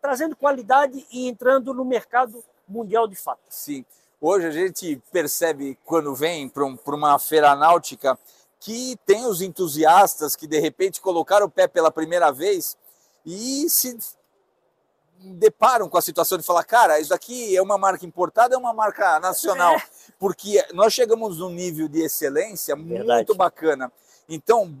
trazendo 0.00 0.34
qualidade 0.34 1.06
e 1.12 1.28
entrando 1.28 1.74
no 1.74 1.84
mercado 1.84 2.42
mundial 2.66 3.06
de 3.06 3.16
fato. 3.16 3.40
Sim. 3.48 3.84
Hoje 4.20 4.46
a 4.46 4.50
gente 4.50 5.00
percebe 5.10 5.78
quando 5.84 6.14
vem 6.14 6.48
para 6.48 6.64
um, 6.64 6.78
uma 6.86 7.18
feira 7.18 7.54
náutica 7.56 8.18
que 8.58 8.98
tem 9.06 9.24
os 9.24 9.40
entusiastas 9.40 10.36
que 10.36 10.46
de 10.46 10.58
repente 10.58 11.00
colocaram 11.00 11.46
o 11.46 11.50
pé 11.50 11.66
pela 11.66 11.90
primeira 11.90 12.30
vez 12.30 12.76
e 13.24 13.68
se 13.70 13.96
deparam 15.18 15.88
com 15.88 15.96
a 15.96 16.02
situação 16.02 16.36
de 16.36 16.44
falar, 16.44 16.64
cara, 16.64 17.00
isso 17.00 17.14
aqui 17.14 17.56
é 17.56 17.62
uma 17.62 17.78
marca 17.78 18.04
importada, 18.04 18.54
é 18.54 18.58
uma 18.58 18.72
marca 18.74 19.18
nacional, 19.20 19.74
É. 19.76 19.82
porque 20.18 20.62
nós 20.74 20.92
chegamos 20.92 21.38
num 21.38 21.50
nível 21.50 21.88
de 21.88 22.02
excelência 22.02 22.76
Verdade. 22.76 23.06
muito 23.18 23.34
bacana. 23.34 23.90
Então, 24.28 24.76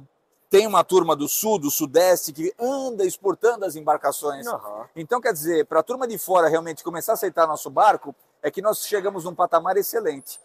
tem 0.48 0.66
uma 0.66 0.82
turma 0.82 1.14
do 1.14 1.28
sul, 1.28 1.58
do 1.58 1.70
sudeste, 1.70 2.32
que 2.32 2.52
anda 2.58 3.04
exportando 3.04 3.64
as 3.64 3.76
embarcações. 3.76 4.46
Aham. 4.46 4.88
Então, 4.96 5.20
quer 5.20 5.32
dizer, 5.32 5.64
para 5.66 5.80
a 5.80 5.82
turma 5.82 6.06
de 6.08 6.18
fora 6.18 6.48
realmente 6.48 6.82
começar 6.82 7.12
a 7.12 7.14
aceitar 7.14 7.46
nosso 7.46 7.70
barco, 7.70 8.14
é 8.42 8.50
que 8.50 8.62
nós 8.62 8.86
chegamos 8.86 9.24
num 9.24 9.34
patamar 9.34 9.76
excelente, 9.76 10.40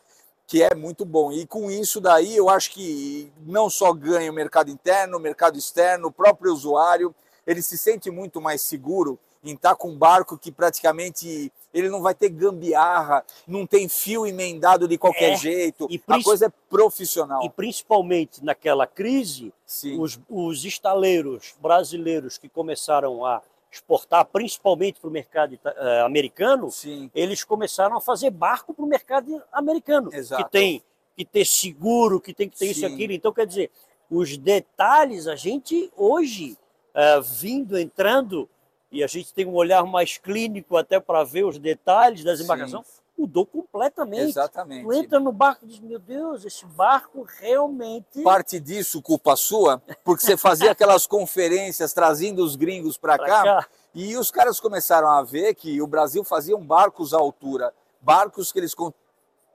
que 0.47 0.61
é 0.61 0.75
muito 0.75 1.05
bom. 1.05 1.31
E 1.31 1.45
com 1.45 1.71
isso 1.71 1.99
daí, 1.99 2.35
eu 2.35 2.49
acho 2.49 2.71
que 2.71 3.31
não 3.45 3.69
só 3.69 3.93
ganha 3.93 4.31
o 4.31 4.33
mercado 4.33 4.69
interno, 4.69 5.17
o 5.17 5.21
mercado 5.21 5.57
externo, 5.57 6.07
o 6.07 6.11
próprio 6.11 6.53
usuário, 6.53 7.13
ele 7.45 7.61
se 7.61 7.77
sente 7.77 8.09
muito 8.09 8.41
mais 8.41 8.61
seguro 8.61 9.19
em 9.43 9.53
estar 9.53 9.75
com 9.75 9.89
um 9.89 9.97
barco 9.97 10.37
que 10.37 10.51
praticamente 10.51 11.51
ele 11.71 11.87
não 11.87 12.01
vai 12.01 12.15
ter 12.15 12.29
gambiarra, 12.29 13.23
não 13.47 13.67
tem 13.67 13.87
fio 13.87 14.25
emendado 14.25 14.87
de 14.87 14.97
qualquer 14.97 15.33
É, 15.33 15.35
jeito, 15.35 15.87
e 15.89 16.01
a 16.07 16.23
coisa 16.23 16.47
é 16.47 16.49
profissional. 16.67 17.43
E 17.43 17.49
principalmente 17.49 18.43
naquela 18.43 18.87
crise, 18.87 19.53
Sim, 19.65 19.99
os, 19.99 20.19
os 20.27 20.65
estaleiros 20.65 21.53
brasileiros 21.61 22.37
que 22.39 22.49
começaram 22.49 23.23
a 23.23 23.41
exportar, 23.75 24.25
principalmente 24.25 24.99
para 24.99 25.09
o 25.09 25.11
mercado 25.11 25.57
eh, 25.63 26.01
americano, 26.01 26.71
sim, 26.71 27.09
eles 27.13 27.43
começaram 27.43 27.97
a 27.97 28.01
fazer 28.01 28.29
barco 28.29 28.73
para 28.73 28.85
o 28.85 28.87
mercado 28.87 29.41
americano, 29.51 30.09
Exato. 30.13 30.43
que 30.43 30.49
tem 30.49 30.83
que 31.15 31.25
ter 31.25 31.45
seguro, 31.45 32.19
que 32.19 32.33
tem 32.33 32.49
que 32.49 32.57
ter 32.57 32.65
isso 32.65 32.85
e 32.85 32.87
Sim. 32.87 32.93
aquilo. 32.93 33.13
Então, 33.13 33.31
quer 33.33 33.45
dizer, 33.45 33.71
os 34.09 34.37
detalhes, 34.37 35.27
a 35.27 35.35
gente 35.35 35.91
hoje, 35.95 36.57
eh, 36.93 37.21
vindo, 37.21 37.77
entrando, 37.77 38.49
e 38.91 39.03
a 39.03 39.07
gente 39.07 39.33
tem 39.33 39.45
um 39.45 39.53
olhar 39.53 39.83
mais 39.85 40.17
clínico 40.17 40.77
até 40.77 40.99
para 40.99 41.23
ver 41.23 41.45
os 41.45 41.57
detalhes 41.57 42.23
das 42.23 42.39
Sim. 42.39 42.45
embarcações, 42.45 42.94
mudou 43.17 43.45
completamente. 43.45 44.29
exatamente. 44.29 44.83
Tu 44.83 44.93
entra 44.93 45.19
no 45.19 45.31
barco 45.31 45.65
e 45.65 45.67
diz, 45.67 45.79
meu 45.79 45.99
Deus, 45.99 46.45
esse 46.45 46.65
barco 46.65 47.25
realmente... 47.39 48.21
parte 48.21 48.59
disso 48.59 49.01
culpa 49.01 49.35
sua, 49.35 49.81
porque 50.03 50.25
você 50.25 50.37
fazia 50.37 50.71
aquelas 50.71 51.07
conferências 51.07 51.93
trazendo 51.93 52.43
os 52.43 52.55
gringos 52.55 52.97
para 52.97 53.17
cá, 53.17 53.43
cá. 53.43 53.67
e 53.93 54.17
os 54.17 54.29
caras 54.31 54.59
começaram 54.59 55.07
a 55.07 55.23
ver 55.23 55.55
que 55.55 55.81
o 55.81 55.87
Brasil 55.87 56.23
fazia 56.23 56.57
barcos 56.57 57.13
à 57.13 57.17
altura, 57.17 57.73
barcos 58.01 58.51
que 58.51 58.59
eles 58.59 58.75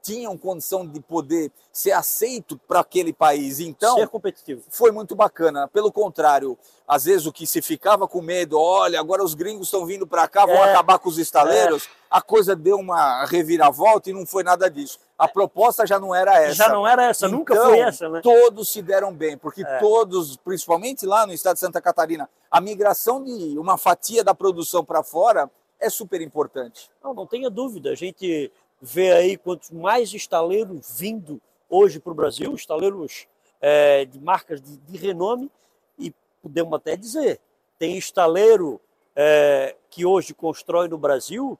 tinham 0.01 0.37
condição 0.37 0.85
de 0.85 0.99
poder 0.99 1.51
ser 1.71 1.91
aceito 1.91 2.57
para 2.67 2.79
aquele 2.79 3.13
país. 3.13 3.59
Então, 3.59 3.95
ser 3.95 4.07
competitivo. 4.07 4.63
foi 4.69 4.91
muito 4.91 5.15
bacana. 5.15 5.67
Pelo 5.67 5.91
contrário, 5.91 6.57
às 6.87 7.05
vezes 7.05 7.25
o 7.25 7.31
que 7.31 7.45
se 7.45 7.61
ficava 7.61 8.07
com 8.07 8.21
medo, 8.21 8.59
olha, 8.59 8.99
agora 8.99 9.23
os 9.23 9.33
gringos 9.33 9.67
estão 9.67 9.85
vindo 9.85 10.07
para 10.07 10.27
cá, 10.27 10.45
vão 10.45 10.55
É, 10.55 10.71
acabar 10.71 10.97
com 10.99 11.07
os 11.07 11.17
estaleiros, 11.17 11.87
a 12.09 12.21
coisa 12.21 12.55
deu 12.55 12.77
uma 12.77 13.25
reviravolta 13.25 14.09
e 14.09 14.13
não 14.13 14.25
foi 14.25 14.43
nada 14.43 14.69
disso. 14.69 14.99
A 15.17 15.27
proposta 15.27 15.85
já 15.85 15.99
não 15.99 16.15
era 16.15 16.35
essa. 16.41 16.55
Já 16.55 16.69
não 16.69 16.87
era 16.87 17.05
essa, 17.05 17.27
nunca 17.27 17.53
Então, 17.53 17.65
foi 17.69 17.79
essa, 17.79 18.09
né? 18.09 18.21
Todos 18.21 18.69
se 18.71 18.81
deram 18.81 19.13
bem, 19.13 19.37
porque 19.37 19.61
É. 19.61 19.77
todos, 19.77 20.35
principalmente 20.37 21.05
lá 21.05 21.27
no 21.27 21.33
estado 21.33 21.53
de 21.53 21.59
Santa 21.59 21.79
Catarina, 21.79 22.27
a 22.49 22.59
migração 22.59 23.23
de 23.23 23.57
uma 23.57 23.77
fatia 23.77 24.23
da 24.23 24.33
produção 24.33 24.83
para 24.83 25.03
fora 25.03 25.49
é 25.79 25.89
super 25.89 26.21
importante. 26.21 26.89
Não, 27.03 27.13
não 27.13 27.25
tenha 27.25 27.49
dúvida. 27.49 27.91
A 27.91 27.95
gente 27.95 28.51
vê 28.81 29.11
aí 29.11 29.37
quantos 29.37 29.69
mais 29.69 30.13
estaleiros 30.13 30.99
vindo 30.99 31.39
hoje 31.69 31.99
para 31.99 32.11
o 32.11 32.15
Brasil, 32.15 32.53
estaleiros 32.55 33.27
é, 33.61 34.05
de 34.05 34.19
marcas 34.19 34.61
de, 34.61 34.77
de 34.77 34.97
renome, 34.97 35.51
e 35.97 36.13
podemos 36.41 36.73
até 36.73 36.95
dizer, 36.95 37.39
tem 37.77 37.97
estaleiro 37.97 38.81
é, 39.15 39.75
que 39.89 40.05
hoje 40.05 40.33
constrói 40.33 40.87
no 40.87 40.97
Brasil 40.97 41.57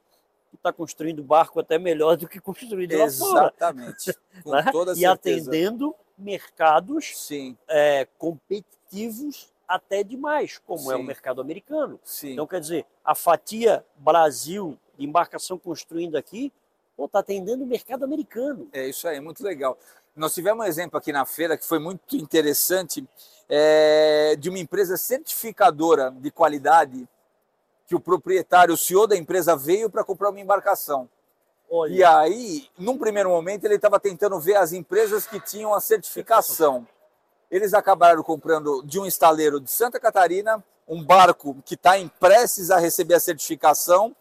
que 0.50 0.56
está 0.56 0.70
construindo 0.72 1.22
barco 1.22 1.58
até 1.60 1.78
melhor 1.78 2.16
do 2.16 2.28
que 2.28 2.38
construído 2.38 2.96
lá 2.98 3.10
fora. 3.10 3.54
Exatamente. 3.56 4.14
Né? 4.44 4.64
E 4.96 5.06
atendendo 5.06 5.94
mercados 6.18 7.12
Sim, 7.16 7.56
é, 7.68 8.08
competitivos 8.18 9.52
até 9.68 10.02
demais, 10.02 10.58
como 10.58 10.90
é 10.90 10.96
o 10.96 10.98
Sim. 10.98 11.04
mercado 11.04 11.40
americano. 11.40 12.00
sim. 12.02 12.32
Então, 12.32 12.46
quer 12.46 12.60
dizer, 12.60 12.84
a 13.04 13.14
fatia 13.14 13.84
Brasil 13.96 14.76
de 14.98 15.04
embarcação 15.04 15.58
construindo 15.58 16.16
aqui 16.16 16.52
está 17.06 17.20
atendendo 17.20 17.64
o 17.64 17.66
mercado 17.66 18.04
americano. 18.04 18.68
É 18.72 18.86
isso 18.86 19.06
aí, 19.08 19.20
muito 19.20 19.42
legal. 19.42 19.78
Nós 20.14 20.34
tivemos 20.34 20.64
um 20.64 20.68
exemplo 20.68 20.98
aqui 20.98 21.12
na 21.12 21.24
feira 21.24 21.56
que 21.56 21.66
foi 21.66 21.78
muito 21.78 22.16
interessante 22.16 23.06
é, 23.48 24.36
de 24.38 24.48
uma 24.48 24.58
empresa 24.58 24.96
certificadora 24.96 26.10
de 26.10 26.30
qualidade 26.30 27.08
que 27.86 27.94
o 27.94 28.00
proprietário, 28.00 28.74
o 28.74 28.76
CEO 28.76 29.06
da 29.06 29.16
empresa 29.16 29.56
veio 29.56 29.90
para 29.90 30.04
comprar 30.04 30.30
uma 30.30 30.40
embarcação. 30.40 31.08
Olha, 31.70 31.92
E 31.92 32.04
aí, 32.04 32.68
num 32.78 32.98
primeiro 32.98 33.30
momento, 33.30 33.64
ele 33.64 33.76
estava 33.76 33.98
tentando 33.98 34.38
ver 34.38 34.56
as 34.56 34.72
empresas 34.72 35.26
que 35.26 35.40
tinham 35.40 35.72
a 35.72 35.80
certificação. 35.80 36.86
Eles 37.50 37.74
acabaram 37.74 38.22
comprando 38.22 38.82
de 38.82 38.98
um 38.98 39.06
estaleiro 39.06 39.60
de 39.60 39.70
Santa 39.70 39.98
Catarina 39.98 40.62
um 40.86 41.02
barco 41.02 41.56
que 41.64 41.74
está 41.74 41.98
em 41.98 42.08
prestes 42.08 42.70
a 42.70 42.78
receber 42.78 43.14
a 43.14 43.20
certificação 43.20 44.14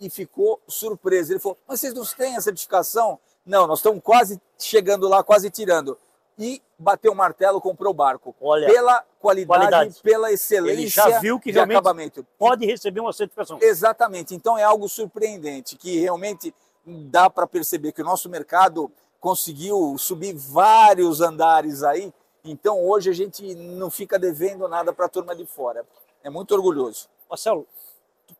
e 0.00 0.08
ficou 0.08 0.60
surpreso. 0.66 1.32
Ele 1.32 1.38
falou: 1.38 1.58
Mas 1.68 1.80
vocês 1.80 1.94
não 1.94 2.04
têm 2.04 2.36
a 2.36 2.40
certificação? 2.40 3.18
Não, 3.44 3.66
nós 3.66 3.80
estamos 3.80 4.00
quase 4.02 4.40
chegando 4.58 5.08
lá, 5.08 5.22
quase 5.22 5.50
tirando. 5.50 5.98
E 6.38 6.62
bateu 6.78 7.12
o 7.12 7.14
martelo, 7.14 7.60
comprou 7.60 7.90
o 7.90 7.94
barco. 7.94 8.34
Olha, 8.40 8.66
pela 8.66 9.04
qualidade, 9.18 9.60
qualidade. 9.60 10.00
pela 10.02 10.32
excelência 10.32 10.80
Ele 10.80 10.88
já 10.88 11.18
viu 11.18 11.38
que 11.38 11.50
realmente 11.50 11.76
acabamento. 11.76 12.26
pode 12.38 12.64
receber 12.64 13.00
uma 13.00 13.12
certificação. 13.12 13.58
Exatamente. 13.60 14.34
Então 14.34 14.56
é 14.56 14.62
algo 14.62 14.88
surpreendente 14.88 15.76
que 15.76 15.98
realmente 15.98 16.54
dá 16.84 17.28
para 17.28 17.46
perceber 17.46 17.92
que 17.92 18.00
o 18.00 18.04
nosso 18.04 18.28
mercado 18.30 18.90
conseguiu 19.20 19.96
subir 19.98 20.34
vários 20.34 21.20
andares 21.20 21.82
aí. 21.82 22.10
Então 22.42 22.82
hoje 22.82 23.10
a 23.10 23.12
gente 23.12 23.54
não 23.54 23.90
fica 23.90 24.18
devendo 24.18 24.66
nada 24.66 24.94
para 24.94 25.04
a 25.04 25.10
turma 25.10 25.36
de 25.36 25.44
fora. 25.44 25.84
É 26.24 26.30
muito 26.30 26.54
orgulhoso. 26.54 27.06
Marcelo, 27.28 27.66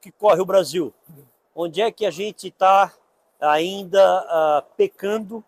que 0.01 0.11
corre 0.11 0.40
o 0.40 0.46
Brasil, 0.46 0.92
onde 1.62 1.83
é 1.83 1.92
que 1.92 2.07
a 2.07 2.11
gente 2.11 2.49
está 2.49 2.90
ainda 3.38 4.03
ah, 4.03 4.64
pecando 4.79 5.44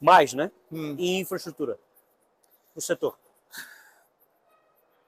mais, 0.00 0.32
né? 0.32 0.50
Hum. 0.70 0.94
Em 0.96 1.20
infraestrutura 1.20 1.76
no 2.74 2.80
setor. 2.80 3.18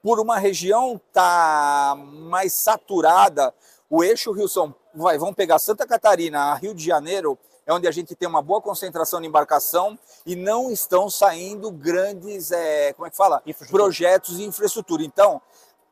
Por 0.03 0.19
uma 0.19 0.37
região 0.37 0.99
tá 1.13 1.95
mais 1.95 2.53
saturada, 2.53 3.53
o 3.89 4.03
eixo 4.03 4.33
Rio 4.33 4.49
São 4.49 4.75
vai, 4.93 5.17
vamos 5.17 5.35
pegar 5.35 5.59
Santa 5.59 5.87
Catarina, 5.87 6.55
Rio 6.55 6.73
de 6.73 6.83
Janeiro, 6.83 7.39
é 7.65 7.73
onde 7.73 7.87
a 7.87 7.91
gente 7.91 8.13
tem 8.13 8.27
uma 8.27 8.41
boa 8.41 8.61
concentração 8.61 9.21
de 9.21 9.27
embarcação 9.27 9.97
e 10.25 10.35
não 10.35 10.71
estão 10.71 11.09
saindo 11.09 11.71
grandes, 11.71 12.51
é, 12.51 12.91
como 12.93 13.07
é 13.07 13.09
que 13.09 13.15
fala? 13.15 13.41
Projetos 13.69 14.37
de 14.37 14.43
infraestrutura. 14.43 15.03
Então, 15.03 15.41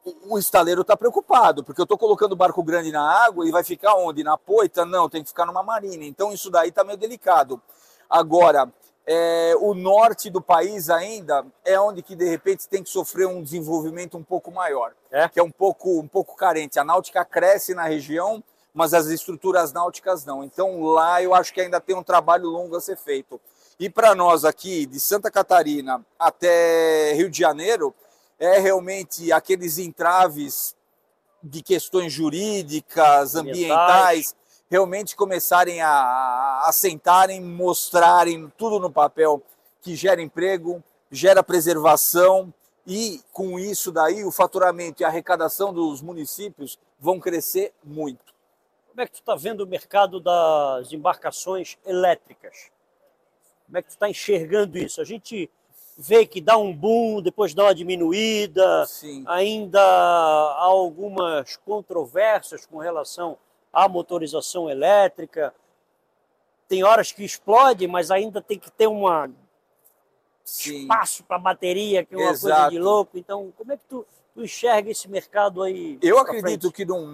o, 0.05 0.35
o 0.35 0.39
estaleiro 0.39 0.81
está 0.81 0.95
preocupado, 0.95 1.63
porque 1.63 1.81
eu 1.81 1.83
estou 1.83 1.97
colocando 1.97 2.35
barco 2.35 2.63
grande 2.63 2.91
na 2.91 3.01
água 3.01 3.47
e 3.47 3.51
vai 3.51 3.63
ficar 3.63 3.95
onde? 3.95 4.23
Na 4.23 4.37
poita? 4.37 4.85
Não, 4.85 5.09
tem 5.09 5.23
que 5.23 5.29
ficar 5.29 5.45
numa 5.45 5.63
marina. 5.63 6.03
Então, 6.03 6.31
isso 6.33 6.49
daí 6.49 6.69
está 6.69 6.83
meio 6.83 6.97
delicado. 6.97 7.61
Agora, 8.09 8.71
é, 9.05 9.53
o 9.59 9.73
norte 9.73 10.29
do 10.29 10.41
país 10.41 10.89
ainda 10.89 11.45
é 11.65 11.79
onde 11.79 12.03
que 12.03 12.15
de 12.15 12.29
repente 12.29 12.67
tem 12.67 12.83
que 12.83 12.89
sofrer 12.89 13.27
um 13.27 13.41
desenvolvimento 13.41 14.17
um 14.17 14.23
pouco 14.23 14.51
maior, 14.51 14.93
É? 15.11 15.27
que 15.27 15.39
é 15.39 15.43
um 15.43 15.51
pouco, 15.51 15.99
um 15.99 16.07
pouco 16.07 16.35
carente. 16.35 16.79
A 16.79 16.83
náutica 16.83 17.25
cresce 17.25 17.73
na 17.73 17.85
região, 17.85 18.43
mas 18.73 18.93
as 18.93 19.07
estruturas 19.07 19.73
náuticas 19.73 20.25
não. 20.25 20.43
Então 20.43 20.83
lá 20.83 21.21
eu 21.23 21.33
acho 21.33 21.51
que 21.53 21.61
ainda 21.61 21.81
tem 21.81 21.95
um 21.95 22.03
trabalho 22.03 22.45
longo 22.49 22.75
a 22.75 22.81
ser 22.81 22.97
feito. 22.97 23.41
E 23.79 23.89
para 23.89 24.13
nós 24.13 24.45
aqui 24.45 24.85
de 24.85 24.99
Santa 24.99 25.31
Catarina 25.31 26.05
até 26.19 27.13
Rio 27.13 27.31
de 27.31 27.39
Janeiro 27.39 27.95
é 28.39 28.57
realmente 28.57 29.31
aqueles 29.31 29.77
entraves 29.77 30.75
de 31.43 31.61
questões 31.61 32.11
jurídicas, 32.11 33.35
Ambientais. 33.35 34.35
realmente 34.69 35.15
começarem 35.15 35.81
a, 35.81 36.63
a 36.65 36.71
sentarem, 36.71 37.41
mostrarem 37.41 38.51
tudo 38.57 38.79
no 38.79 38.91
papel 38.91 39.43
que 39.81 39.95
gera 39.95 40.21
emprego, 40.21 40.83
gera 41.11 41.43
preservação 41.43 42.53
e 42.85 43.21
com 43.31 43.59
isso 43.59 43.91
daí 43.91 44.23
o 44.23 44.31
faturamento 44.31 45.01
e 45.01 45.05
a 45.05 45.07
arrecadação 45.07 45.73
dos 45.73 46.01
municípios 46.01 46.79
vão 46.99 47.19
crescer 47.19 47.73
muito. 47.83 48.33
Como 48.89 49.01
é 49.01 49.05
que 49.05 49.13
tu 49.13 49.19
está 49.19 49.35
vendo 49.35 49.61
o 49.61 49.67
mercado 49.67 50.19
das 50.19 50.91
embarcações 50.91 51.77
elétricas? 51.85 52.69
Como 53.65 53.77
é 53.77 53.81
que 53.81 53.89
tu 53.89 53.91
está 53.91 54.09
enxergando 54.09 54.77
isso? 54.77 54.99
A 54.99 55.05
gente 55.05 55.49
vê 56.01 56.25
que 56.25 56.39
dá 56.39 56.57
um 56.57 56.73
boom, 56.73 57.21
depois 57.21 57.53
dá 57.53 57.65
uma 57.65 57.75
diminuída, 57.75 58.85
Sim. 58.85 59.25
ainda 59.27 59.81
há 59.81 60.63
algumas 60.63 61.57
controvérsias 61.57 62.65
com 62.65 62.77
relação 62.77 63.37
à 63.71 63.89
motorização 63.89 64.69
elétrica. 64.69 65.53
Tem 66.69 66.83
horas 66.85 67.11
que 67.11 67.25
explode, 67.25 67.85
mas 67.85 68.11
ainda 68.11 68.41
tem 68.41 68.57
que 68.57 68.71
ter 68.71 68.87
um 68.87 69.03
Sim. 70.45 70.83
espaço 70.83 71.21
para 71.25 71.37
bateria, 71.37 72.05
que 72.05 72.15
é 72.15 72.17
uma 72.17 72.27
coisa 72.27 72.47
Exato. 72.47 72.71
de 72.71 72.79
louco. 72.79 73.17
Então, 73.17 73.53
como 73.57 73.73
é 73.73 73.75
que 73.77 73.83
tu, 73.83 74.05
tu 74.33 74.41
enxerga 74.41 74.89
esse 74.89 75.09
mercado 75.09 75.61
aí? 75.61 75.99
Eu 76.01 76.17
acredito 76.17 76.71
frente? 76.71 76.75
que 76.75 76.85
num 76.85 77.07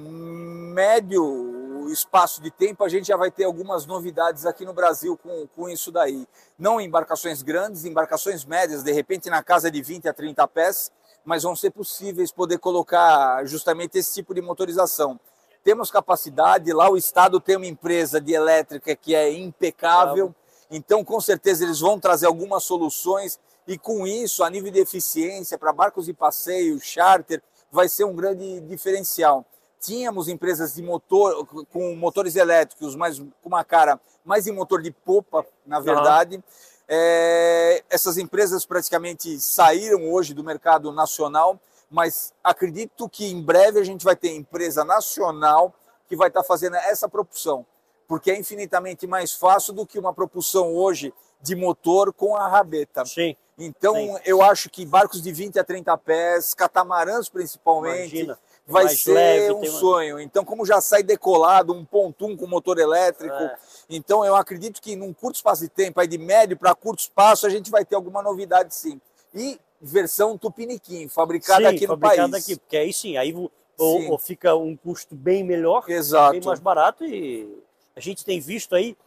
médio 0.74 1.64
espaço 1.91 2.41
de 2.41 2.50
tempo 2.52 2.84
a 2.84 2.89
gente 2.89 3.08
já 3.08 3.17
vai 3.17 3.30
ter 3.30 3.43
algumas 3.43 3.86
novidades 3.86 4.45
aqui 4.45 4.65
no 4.65 4.74
Brasil 4.74 5.17
com, 5.17 5.48
com 5.56 5.69
isso 5.69 5.91
daí. 5.91 6.28
Não 6.58 6.80
embarcações 6.80 7.41
grandes, 7.41 7.86
embarcações 7.86 8.45
médias, 8.45 8.84
de 8.84 8.91
repente 8.91 9.30
na 9.30 9.43
casa 9.43 9.69
de 9.69 9.82
20 9.82 10.08
a 10.08 10.13
30 10.13 10.48
pés, 10.48 10.91
mas 11.24 11.43
vão 11.43 11.56
ser 11.56 11.71
possíveis 11.71 12.32
poder 12.32 12.60
colocar 12.60 13.45
justamente 13.45 13.98
esse 13.98 14.13
tipo 14.13 14.34
de 14.34 14.41
motorização. 14.41 15.19
Temos 15.63 15.89
capacidade, 15.89 16.71
lá 16.71 16.89
o 16.89 16.98
Estado 16.98 17.39
tem 17.39 17.56
uma 17.56 17.65
empresa 17.65 18.21
de 18.21 18.34
elétrica 18.34 18.95
que 18.95 19.15
é 19.15 19.32
impecável, 19.32 20.34
então 20.69 21.04
com 21.04 21.19
certeza 21.19 21.63
eles 21.63 21.80
vão 21.80 22.00
trazer 22.00 22.28
algumas 22.28 22.63
soluções 22.63 23.39
e 23.67 23.78
com 23.78 24.06
isso, 24.06 24.43
a 24.43 24.50
nível 24.50 24.71
de 24.71 24.80
eficiência 24.80 25.58
para 25.58 25.74
barcos 25.74 26.06
de 26.06 26.13
passeio, 26.13 26.80
charter, 26.80 27.41
vai 27.71 27.89
ser 27.89 28.04
um 28.04 28.15
grande 28.15 28.60
diferencial. 28.62 29.43
Tínhamos 29.86 30.28
empresas 30.28 30.74
de 30.74 30.82
motor 30.82 31.45
com 31.71 31.95
motores 31.95 32.36
elétricos, 32.36 32.95
mas 32.95 33.19
com 33.19 33.30
uma 33.45 33.63
cara 33.63 34.00
mais 34.24 34.48
em 34.48 34.52
motor 34.52 34.82
de 34.82 34.89
popa, 34.89 35.45
na 35.63 35.80
verdade. 35.80 36.43
É, 36.88 37.84
essas 37.88 38.17
empresas 38.17 38.65
praticamente 38.65 39.39
saíram 39.39 40.12
hoje 40.12 40.34
do 40.34 40.43
mercado 40.43 40.91
nacional, 40.91 41.60
mas 41.88 42.34
acredito 42.43 43.08
que 43.08 43.28
em 43.28 43.39
breve 43.41 43.80
a 43.80 43.84
gente 43.84 44.04
vai 44.04 44.15
ter 44.15 44.34
empresa 44.34 44.84
nacional 44.84 45.71
que 46.08 46.15
vai 46.15 46.30
estar 46.30 46.43
fazendo 46.43 46.76
essa 46.78 47.08
propulsão, 47.08 47.63
porque 48.08 48.32
é 48.32 48.39
infinitamente 48.39 49.06
mais 49.06 49.34
fácil 49.34 49.74
do 49.74 49.86
que 49.86 50.00
uma 50.00 50.13
propulsão 50.13 50.74
hoje 50.74 51.13
de 51.41 51.56
motor 51.56 52.12
com 52.12 52.36
a 52.36 52.48
rabeta. 52.48 53.06
Sim, 53.06 53.36
Então, 53.58 53.95
Sim. 53.95 54.17
eu 54.26 54.41
acho 54.41 54.67
que 54.67 54.84
barcos 54.84 55.21
de 55.21 55.32
20 55.32 55.60
a 55.60 55.63
30 55.63 55.95
pés, 56.00 56.56
catamarãs 56.56 57.30
principalmente, 57.30 58.15
imagina. 58.15 58.39
Vai 58.67 58.86
mais 58.86 59.01
ser 59.01 59.13
leve, 59.13 59.54
um 59.54 59.58
uma- 59.60 59.65
sonho. 59.67 60.19
Então, 60.19 60.43
como 60.43 60.65
já 60.65 60.82
sai 60.82 61.04
decolado, 61.04 61.73
um 61.73 61.86
pontum 61.86 62.36
com 62.36 62.47
motor 62.47 62.80
elétrico, 62.80 63.36
É. 63.36 63.56
então 63.89 64.25
eu 64.25 64.36
acredito 64.36 64.82
que 64.82 64.95
num 64.95 65.13
curto 65.13 65.36
espaço 65.36 65.62
de 65.62 65.69
tempo, 65.69 65.99
aí 65.99 66.08
de 66.08 66.17
médio 66.17 66.58
para 66.58 66.73
curto 66.73 66.99
espaço, 66.99 67.45
a 67.45 67.49
gente 67.49 67.69
vai 67.69 67.86
ter 67.86 67.95
alguma 67.95 68.21
novidade 68.23 68.73
sim. 68.73 68.99
E 69.34 69.60
versão 69.80 70.38
Tupiniquim, 70.38 71.08
fabricada 71.08 71.69
Sim, 71.69 71.75
aqui 71.75 71.86
no 71.88 71.97
país. 71.97 72.34
aqui, 72.34 72.56
porque 72.56 72.78
aí 72.78 72.91
sim, 72.93 73.17
aí 73.17 73.34
ou, 73.34 73.51
Sim. 73.99 74.10
ou 74.10 74.17
fica 74.17 74.56
um 74.56 74.75
custo 74.75 75.13
bem 75.13 75.43
melhor, 75.43 75.84
Exato. 75.88 76.32
bem 76.32 76.41
mais 76.41 76.60
barato 76.60 77.04
e 77.06 77.62
a 77.95 77.99
gente 77.99 78.23
tem 78.25 78.39
visto 78.39 78.73
aí 78.73 78.97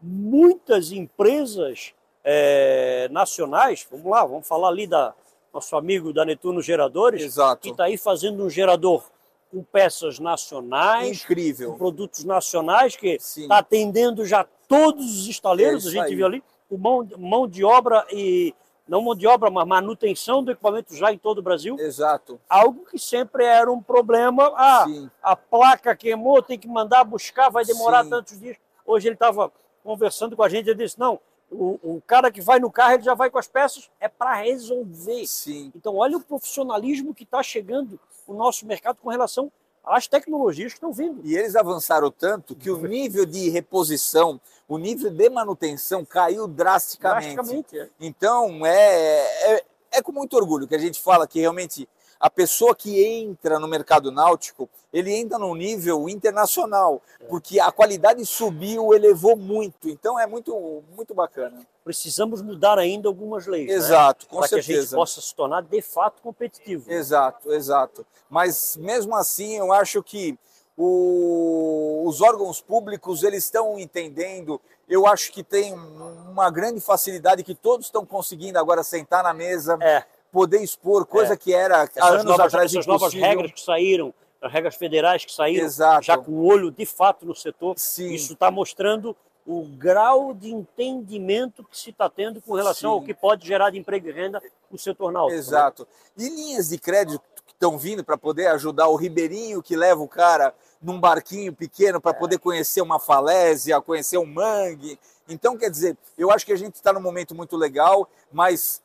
muitas 0.00 0.90
empresas 0.92 1.92
eh, 2.24 3.06
nacionais, 3.10 3.86
vamos 3.90 4.06
lá, 4.10 4.24
vamos 4.24 4.48
falar 4.48 4.68
ali 4.68 4.86
da 4.86 5.14
nosso 5.54 5.76
amigo 5.76 6.12
da 6.12 6.24
Netuno 6.24 6.60
Geradores, 6.60 7.20
que 7.20 7.26
Exato. 7.28 7.68
está 7.68 7.84
aí 7.84 7.96
fazendo 7.96 8.44
um 8.44 8.50
gerador 8.50 9.04
com 9.50 9.62
peças 9.62 10.18
nacionais, 10.18 11.24
com 11.24 11.32
Incrível. 11.32 11.74
produtos 11.74 12.24
nacionais, 12.24 12.96
que 12.96 13.10
está 13.20 13.58
atendendo 13.58 14.26
já 14.26 14.44
todos 14.66 15.20
os 15.20 15.28
estaleiros, 15.28 15.86
É 15.86 15.88
a 15.88 15.92
gente 15.92 16.06
aí. 16.06 16.16
viu 16.16 16.26
ali, 16.26 16.42
com 16.68 16.76
mão, 16.76 17.08
mão 17.16 17.46
de 17.46 17.64
obra 17.64 18.04
e 18.10 18.52
não 18.88 19.00
mão 19.00 19.14
de 19.14 19.28
obra, 19.28 19.48
mas 19.48 19.66
manutenção 19.66 20.42
do 20.42 20.50
equipamento 20.50 20.94
já 20.96 21.12
em 21.12 21.18
todo 21.18 21.38
o 21.38 21.42
Brasil. 21.42 21.76
Exato. 21.78 22.40
Algo 22.48 22.84
que 22.84 22.98
sempre 22.98 23.44
era 23.44 23.70
um 23.70 23.80
problema. 23.80 24.52
Ah, 24.56 24.84
Sim. 24.88 25.08
a 25.22 25.36
placa 25.36 25.94
queimou, 25.94 26.42
tem 26.42 26.58
que 26.58 26.66
mandar 26.66 27.04
buscar, 27.04 27.48
vai 27.48 27.64
demorar 27.64 28.02
Sim. 28.02 28.10
tantos 28.10 28.40
dias. 28.40 28.56
Hoje 28.84 29.06
ele 29.06 29.14
estava 29.14 29.52
conversando 29.84 30.34
com 30.34 30.42
a 30.42 30.48
gente, 30.48 30.68
ele 30.68 30.82
disse, 30.82 30.98
não, 30.98 31.20
o, 31.54 31.96
o 31.96 32.02
cara 32.06 32.30
que 32.30 32.40
vai 32.40 32.58
no 32.58 32.70
carro, 32.70 32.94
ele 32.94 33.02
já 33.02 33.14
vai 33.14 33.30
com 33.30 33.38
as 33.38 33.46
peças, 33.46 33.90
é 34.00 34.08
para 34.08 34.34
resolver. 34.34 35.26
Sim. 35.26 35.72
Então, 35.74 35.96
olha 35.96 36.16
o 36.16 36.20
profissionalismo 36.20 37.14
que 37.14 37.24
está 37.24 37.42
chegando 37.42 37.98
no 38.26 38.34
nosso 38.34 38.66
mercado 38.66 38.98
com 39.02 39.08
relação 39.08 39.50
às 39.84 40.06
tecnologias 40.06 40.72
que 40.72 40.78
estão 40.78 40.92
vindo. 40.92 41.20
E 41.24 41.36
eles 41.36 41.54
avançaram 41.54 42.10
tanto 42.10 42.54
que 42.54 42.70
o 42.70 42.78
nível 42.86 43.26
de 43.26 43.50
reposição, 43.50 44.40
o 44.66 44.78
nível 44.78 45.10
de 45.10 45.30
manutenção 45.30 46.04
caiu 46.04 46.48
drasticamente. 46.48 47.34
Drasticamente. 47.34 47.78
é. 47.78 47.88
Então, 48.00 48.64
é, 48.66 49.54
é, 49.54 49.64
é 49.92 50.02
com 50.02 50.12
muito 50.12 50.36
orgulho 50.36 50.66
que 50.66 50.74
a 50.74 50.78
gente 50.78 51.00
fala 51.00 51.26
que 51.26 51.40
realmente 51.40 51.88
a 52.20 52.30
pessoa 52.30 52.74
que 52.74 53.04
entra 53.04 53.58
no 53.58 53.68
mercado 53.68 54.10
náutico, 54.10 54.68
ele 54.92 55.12
entra 55.14 55.38
num 55.38 55.54
nível 55.54 56.08
internacional, 56.08 57.02
porque 57.28 57.58
a 57.60 57.70
qualidade 57.72 58.24
subiu, 58.24 58.94
elevou 58.94 59.36
muito. 59.36 59.88
Então, 59.88 60.18
é 60.18 60.26
muito, 60.26 60.82
muito 60.96 61.14
bacana. 61.14 61.66
Precisamos 61.84 62.40
mudar 62.40 62.78
ainda 62.78 63.08
algumas 63.08 63.46
leis. 63.46 63.68
né? 63.68 63.74
Exato, 63.74 64.26
com 64.26 64.38
Para 64.38 64.48
que 64.48 64.54
a 64.54 64.58
gente 64.58 64.66
certeza. 64.74 64.96
possa 64.96 65.20
se 65.20 65.34
tornar 65.34 65.62
de 65.62 65.82
fato 65.82 66.22
competitivo. 66.22 66.90
Exato, 66.90 67.52
exato. 67.52 68.06
Mas 68.30 68.76
mesmo 68.76 69.14
assim, 69.14 69.58
eu 69.58 69.72
acho 69.72 70.02
que 70.02 70.38
o- 70.76 72.02
os 72.06 72.20
órgãos 72.20 72.60
públicos 72.60 73.22
eles 73.22 73.44
estão 73.44 73.78
entendendo. 73.78 74.60
Eu 74.88 75.06
acho 75.06 75.32
que 75.32 75.42
tem 75.42 75.72
um- 75.74 76.30
uma 76.30 76.50
grande 76.50 76.80
facilidade 76.80 77.42
que 77.42 77.54
todos 77.54 77.86
estão 77.86 78.04
conseguindo 78.04 78.58
agora 78.58 78.82
sentar 78.82 79.22
na 79.22 79.32
mesa, 79.32 79.78
É, 79.80 80.04
poder 80.34 80.60
expor 80.64 81.06
coisa 81.06 81.34
é. 81.34 81.36
que 81.36 81.54
era 81.54 81.84
essas 81.84 82.02
anos 82.02 82.24
novas, 82.24 82.46
atrás 82.46 82.72
essas 82.72 82.86
novas 82.88 83.14
regras 83.14 83.52
que 83.52 83.60
saíram, 83.60 84.12
as 84.42 84.52
regras 84.52 84.74
federais 84.74 85.24
que 85.24 85.32
saíram, 85.32 85.64
Exato. 85.64 86.04
já 86.04 86.18
com 86.18 86.32
o 86.32 86.44
olho 86.44 86.72
de 86.72 86.84
fato 86.84 87.24
no 87.24 87.36
setor, 87.36 87.78
Sim. 87.78 88.12
isso 88.12 88.32
está 88.32 88.50
mostrando 88.50 89.16
o 89.46 89.62
grau 89.62 90.34
de 90.34 90.50
entendimento 90.50 91.62
que 91.62 91.78
se 91.78 91.90
está 91.90 92.10
tendo 92.10 92.42
com 92.42 92.54
relação 92.54 92.90
Sim. 92.90 92.96
ao 92.96 93.02
que 93.04 93.14
pode 93.14 93.46
gerar 93.46 93.70
de 93.70 93.78
emprego 93.78 94.08
e 94.08 94.12
renda 94.12 94.42
no 94.68 94.76
setor 94.76 95.12
náutico. 95.12 95.34
né? 95.34 95.38
Exato. 95.38 95.86
E 96.18 96.28
linhas 96.28 96.70
de 96.70 96.78
crédito 96.78 97.22
que 97.46 97.52
estão 97.52 97.78
vindo 97.78 98.02
para 98.02 98.18
poder 98.18 98.48
ajudar 98.48 98.88
o 98.88 98.96
ribeirinho 98.96 99.62
que 99.62 99.76
leva 99.76 100.02
o 100.02 100.08
cara 100.08 100.52
num 100.82 100.98
barquinho 100.98 101.52
pequeno 101.52 102.00
para 102.00 102.12
poder 102.12 102.38
conhecer 102.38 102.80
uma 102.80 102.98
falésia, 102.98 103.80
conhecer 103.80 104.18
um 104.18 104.26
mangue. 104.26 104.98
Então, 105.28 105.56
quer 105.56 105.70
dizer, 105.70 105.96
eu 106.18 106.32
acho 106.32 106.44
que 106.44 106.52
a 106.52 106.56
gente 106.56 106.74
está 106.74 106.92
num 106.92 107.00
momento 107.00 107.36
muito 107.36 107.56
legal, 107.56 108.08
mas 108.32 108.82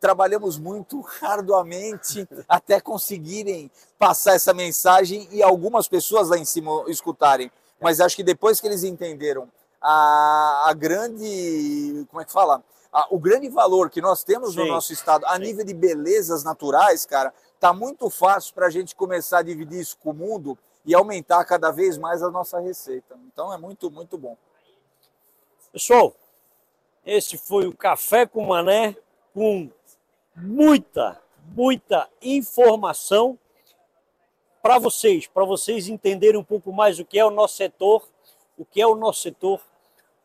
trabalhamos 0.00 0.58
muito 0.58 1.04
arduamente 1.20 2.28
até 2.48 2.80
conseguirem 2.80 3.70
passar 3.98 4.34
essa 4.34 4.54
mensagem 4.54 5.28
e 5.30 5.42
algumas 5.42 5.88
pessoas 5.88 6.28
lá 6.28 6.38
em 6.38 6.44
cima 6.44 6.84
escutarem. 6.88 7.50
Mas 7.80 8.00
acho 8.00 8.16
que 8.16 8.22
depois 8.22 8.60
que 8.60 8.66
eles 8.66 8.84
entenderam 8.84 9.48
a, 9.80 10.64
a 10.68 10.72
grande, 10.72 12.06
como 12.08 12.20
é 12.20 12.24
que 12.24 12.32
fala? 12.32 12.62
A, 12.92 13.06
o 13.10 13.18
grande 13.18 13.48
valor 13.48 13.90
que 13.90 14.00
nós 14.00 14.24
temos 14.24 14.56
no 14.56 14.62
Sim. 14.62 14.68
nosso 14.68 14.92
estado 14.92 15.24
a 15.26 15.36
Sim. 15.36 15.42
nível 15.42 15.64
de 15.64 15.74
belezas 15.74 16.42
naturais, 16.42 17.04
cara, 17.06 17.32
tá 17.60 17.72
muito 17.72 18.08
fácil 18.10 18.54
para 18.54 18.66
a 18.66 18.70
gente 18.70 18.94
começar 18.94 19.38
a 19.38 19.42
dividir 19.42 19.80
isso 19.80 19.96
com 19.98 20.10
o 20.10 20.14
mundo 20.14 20.58
e 20.84 20.94
aumentar 20.94 21.44
cada 21.44 21.70
vez 21.70 21.98
mais 21.98 22.22
a 22.22 22.30
nossa 22.30 22.58
receita. 22.58 23.16
Então 23.32 23.52
é 23.52 23.58
muito, 23.58 23.90
muito 23.90 24.16
bom. 24.16 24.36
Pessoal, 25.72 26.14
esse 27.04 27.36
foi 27.36 27.66
o 27.66 27.76
Café 27.76 28.26
com 28.26 28.46
Mané 28.46 28.96
com 29.34 29.70
muita, 30.40 31.20
muita 31.54 32.08
informação 32.22 33.38
para 34.62 34.78
vocês, 34.78 35.26
para 35.26 35.44
vocês 35.44 35.88
entenderem 35.88 36.40
um 36.40 36.44
pouco 36.44 36.72
mais 36.72 36.98
o 36.98 37.04
que 37.04 37.18
é 37.18 37.24
o 37.24 37.30
nosso 37.30 37.56
setor, 37.56 38.06
o 38.56 38.64
que 38.64 38.80
é 38.80 38.86
o 38.86 38.94
nosso 38.94 39.22
setor, 39.22 39.60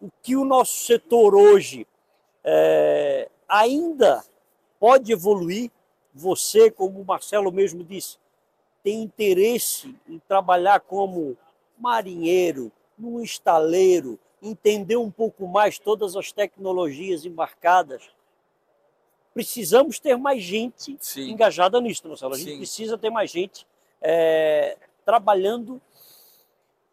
o 0.02 0.10
que 0.22 0.36
o 0.36 0.44
nosso 0.44 0.86
setor 0.86 1.36
hoje 1.36 1.88
é, 2.44 3.30
ainda 3.48 4.24
pode 4.80 5.12
evoluir. 5.12 5.72
Você, 6.14 6.70
como 6.70 7.02
o 7.02 7.06
Marcelo 7.06 7.52
mesmo 7.52 7.84
disse, 7.84 8.18
tem 8.84 9.02
interesse 9.02 9.96
em 10.08 10.20
trabalhar 10.20 10.82
como 10.82 11.38
marinheiro, 11.78 12.72
num 12.98 13.22
estaleiro, 13.22 14.20
entender 14.42 14.98
um 14.98 15.10
pouco 15.10 15.48
mais 15.48 15.80
todas 15.80 16.16
as 16.16 16.32
tecnologias 16.32 17.26
embarcadas. 17.26 18.13
Precisamos 19.34 20.00
ter 20.00 20.16
mais 20.18 20.44
gente 20.44 20.96
Sim. 21.00 21.32
engajada 21.32 21.82
nisso, 21.82 22.08
Marcelo. 22.08 22.36
A 22.36 22.38
gente 22.38 22.52
Sim. 22.52 22.58
precisa 22.58 22.98
ter 22.98 23.10
mais 23.10 23.32
gente 23.32 23.66
é, 24.02 24.78
trabalhando 25.04 25.82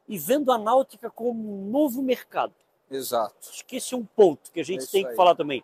e 0.09 0.19
vendo 0.19 0.51
a 0.51 0.57
náutica 0.59 1.11
como 1.11 1.67
um 1.67 1.71
novo 1.71 2.03
mercado. 2.03 2.55
Exato. 2.91 3.35
É 3.73 3.97
um 3.97 4.05
ponto 4.05 4.51
que 4.51 4.61
a 4.61 4.65
gente 4.65 4.85
É 4.85 4.87
tem 4.87 5.03
que 5.05 5.11
aí. 5.11 5.17
falar 5.17 5.35
também. 5.35 5.63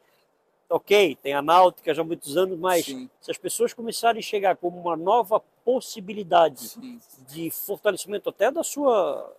Ok, 0.68 1.16
tem 1.22 1.32
a 1.32 1.40
náutica 1.40 1.94
já 1.94 2.02
há 2.02 2.04
muitos 2.04 2.36
anos, 2.36 2.58
mas 2.58 2.84
Sim. 2.84 3.08
se 3.20 3.30
as 3.30 3.38
pessoas 3.38 3.72
começarem 3.72 4.18
a 4.18 4.22
chegar 4.22 4.56
como 4.56 4.78
uma 4.80 4.96
nova 4.96 5.40
possibilidade 5.64 6.60
Sim. 6.68 7.00
de 7.28 7.50
fortalecimento 7.50 8.28
até 8.28 8.50
da 8.50 8.62
sua 8.62 9.32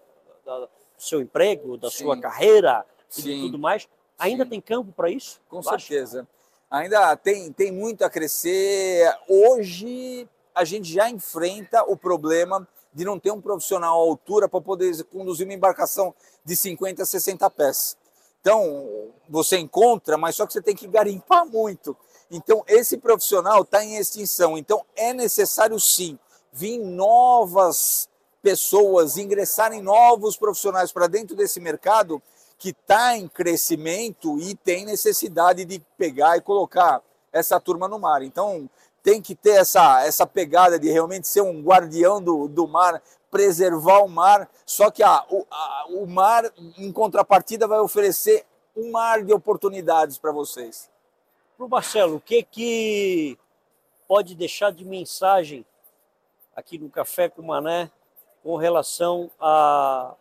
da- 0.45 0.59
do 0.61 0.69
seu 0.97 1.21
emprego, 1.21 1.77
da 1.77 1.91
Sim. 1.91 1.97
sua 2.05 2.17
carreira 2.19 2.85
e 3.17 3.41
tudo 3.41 3.59
mais, 3.59 3.87
ainda 4.17 4.45
tem 4.45 4.59
campo 4.61 4.91
para 4.93 5.09
isso? 5.11 5.39
Com 5.49 5.59
acho. 5.59 5.69
certeza. 5.69 6.27
Ainda 6.69 7.15
tem, 7.15 7.51
tem 7.53 7.71
muito 7.71 8.03
a 8.03 8.09
crescer. 8.09 9.09
Hoje 9.27 10.27
a 10.53 10.65
gente 10.65 10.91
já 10.91 11.09
enfrenta 11.09 11.83
o 11.83 11.95
problema 11.95 12.67
de 12.93 13.05
não 13.05 13.17
ter 13.17 13.31
um 13.31 13.39
profissional 13.39 13.93
à 13.93 14.01
altura 14.01 14.49
para 14.49 14.59
poder 14.59 15.03
conduzir 15.05 15.45
uma 15.45 15.53
embarcação 15.53 16.13
de 16.43 16.55
50 16.55 17.03
a 17.03 17.05
60 17.05 17.49
pés. 17.51 17.95
Então, 18.41 19.11
você 19.29 19.57
encontra, 19.57 20.17
mas 20.17 20.35
só 20.35 20.45
que 20.45 20.53
você 20.53 20.61
tem 20.61 20.75
que 20.75 20.87
garimpar 20.87 21.45
muito. 21.45 21.95
Então, 22.29 22.63
esse 22.67 22.97
profissional 22.97 23.61
está 23.61 23.83
em 23.83 23.95
extinção. 23.97 24.57
Então, 24.57 24.83
é 24.95 25.13
necessário 25.13 25.79
sim 25.79 26.19
vir 26.51 26.79
novas 26.79 28.09
pessoas, 28.41 29.17
ingressarem 29.17 29.81
novos 29.81 30.35
profissionais 30.35 30.91
para 30.91 31.07
dentro 31.07 31.35
desse 31.35 31.59
mercado 31.59 32.21
que 32.57 32.69
está 32.69 33.15
em 33.15 33.27
crescimento 33.27 34.39
e 34.39 34.55
tem 34.55 34.85
necessidade 34.85 35.63
de 35.63 35.79
pegar 35.97 36.37
e 36.37 36.41
colocar 36.41 37.01
essa 37.31 37.59
turma 37.59 37.87
no 37.87 37.99
mar. 37.99 38.23
Então, 38.23 38.69
tem 39.03 39.21
que 39.21 39.35
ter 39.35 39.51
essa, 39.51 40.03
essa 40.05 40.25
pegada 40.25 40.79
de 40.79 40.89
realmente 40.89 41.27
ser 41.27 41.41
um 41.41 41.61
guardião 41.61 42.21
do, 42.21 42.47
do 42.47 42.67
mar, 42.67 43.01
preservar 43.29 43.99
o 43.99 44.09
mar, 44.09 44.49
só 44.65 44.89
que 44.89 45.03
a, 45.03 45.25
o, 45.29 45.45
a, 45.49 45.85
o 45.89 46.07
mar, 46.07 46.51
em 46.77 46.91
contrapartida, 46.91 47.67
vai 47.67 47.79
oferecer 47.79 48.45
um 48.75 48.91
mar 48.91 49.23
de 49.23 49.33
oportunidades 49.33 50.17
para 50.17 50.31
vocês. 50.31 50.89
Para 51.55 51.65
o 51.65 51.69
Marcelo, 51.69 52.17
o 52.17 52.21
que 52.21 52.43
que 52.43 53.37
pode 54.07 54.35
deixar 54.35 54.71
de 54.71 54.85
mensagem 54.85 55.65
aqui 56.55 56.77
no 56.77 56.89
Café 56.89 57.29
com 57.29 57.41
Mané 57.41 57.91
com 58.43 58.55
relação 58.55 59.29
ao 59.39 60.17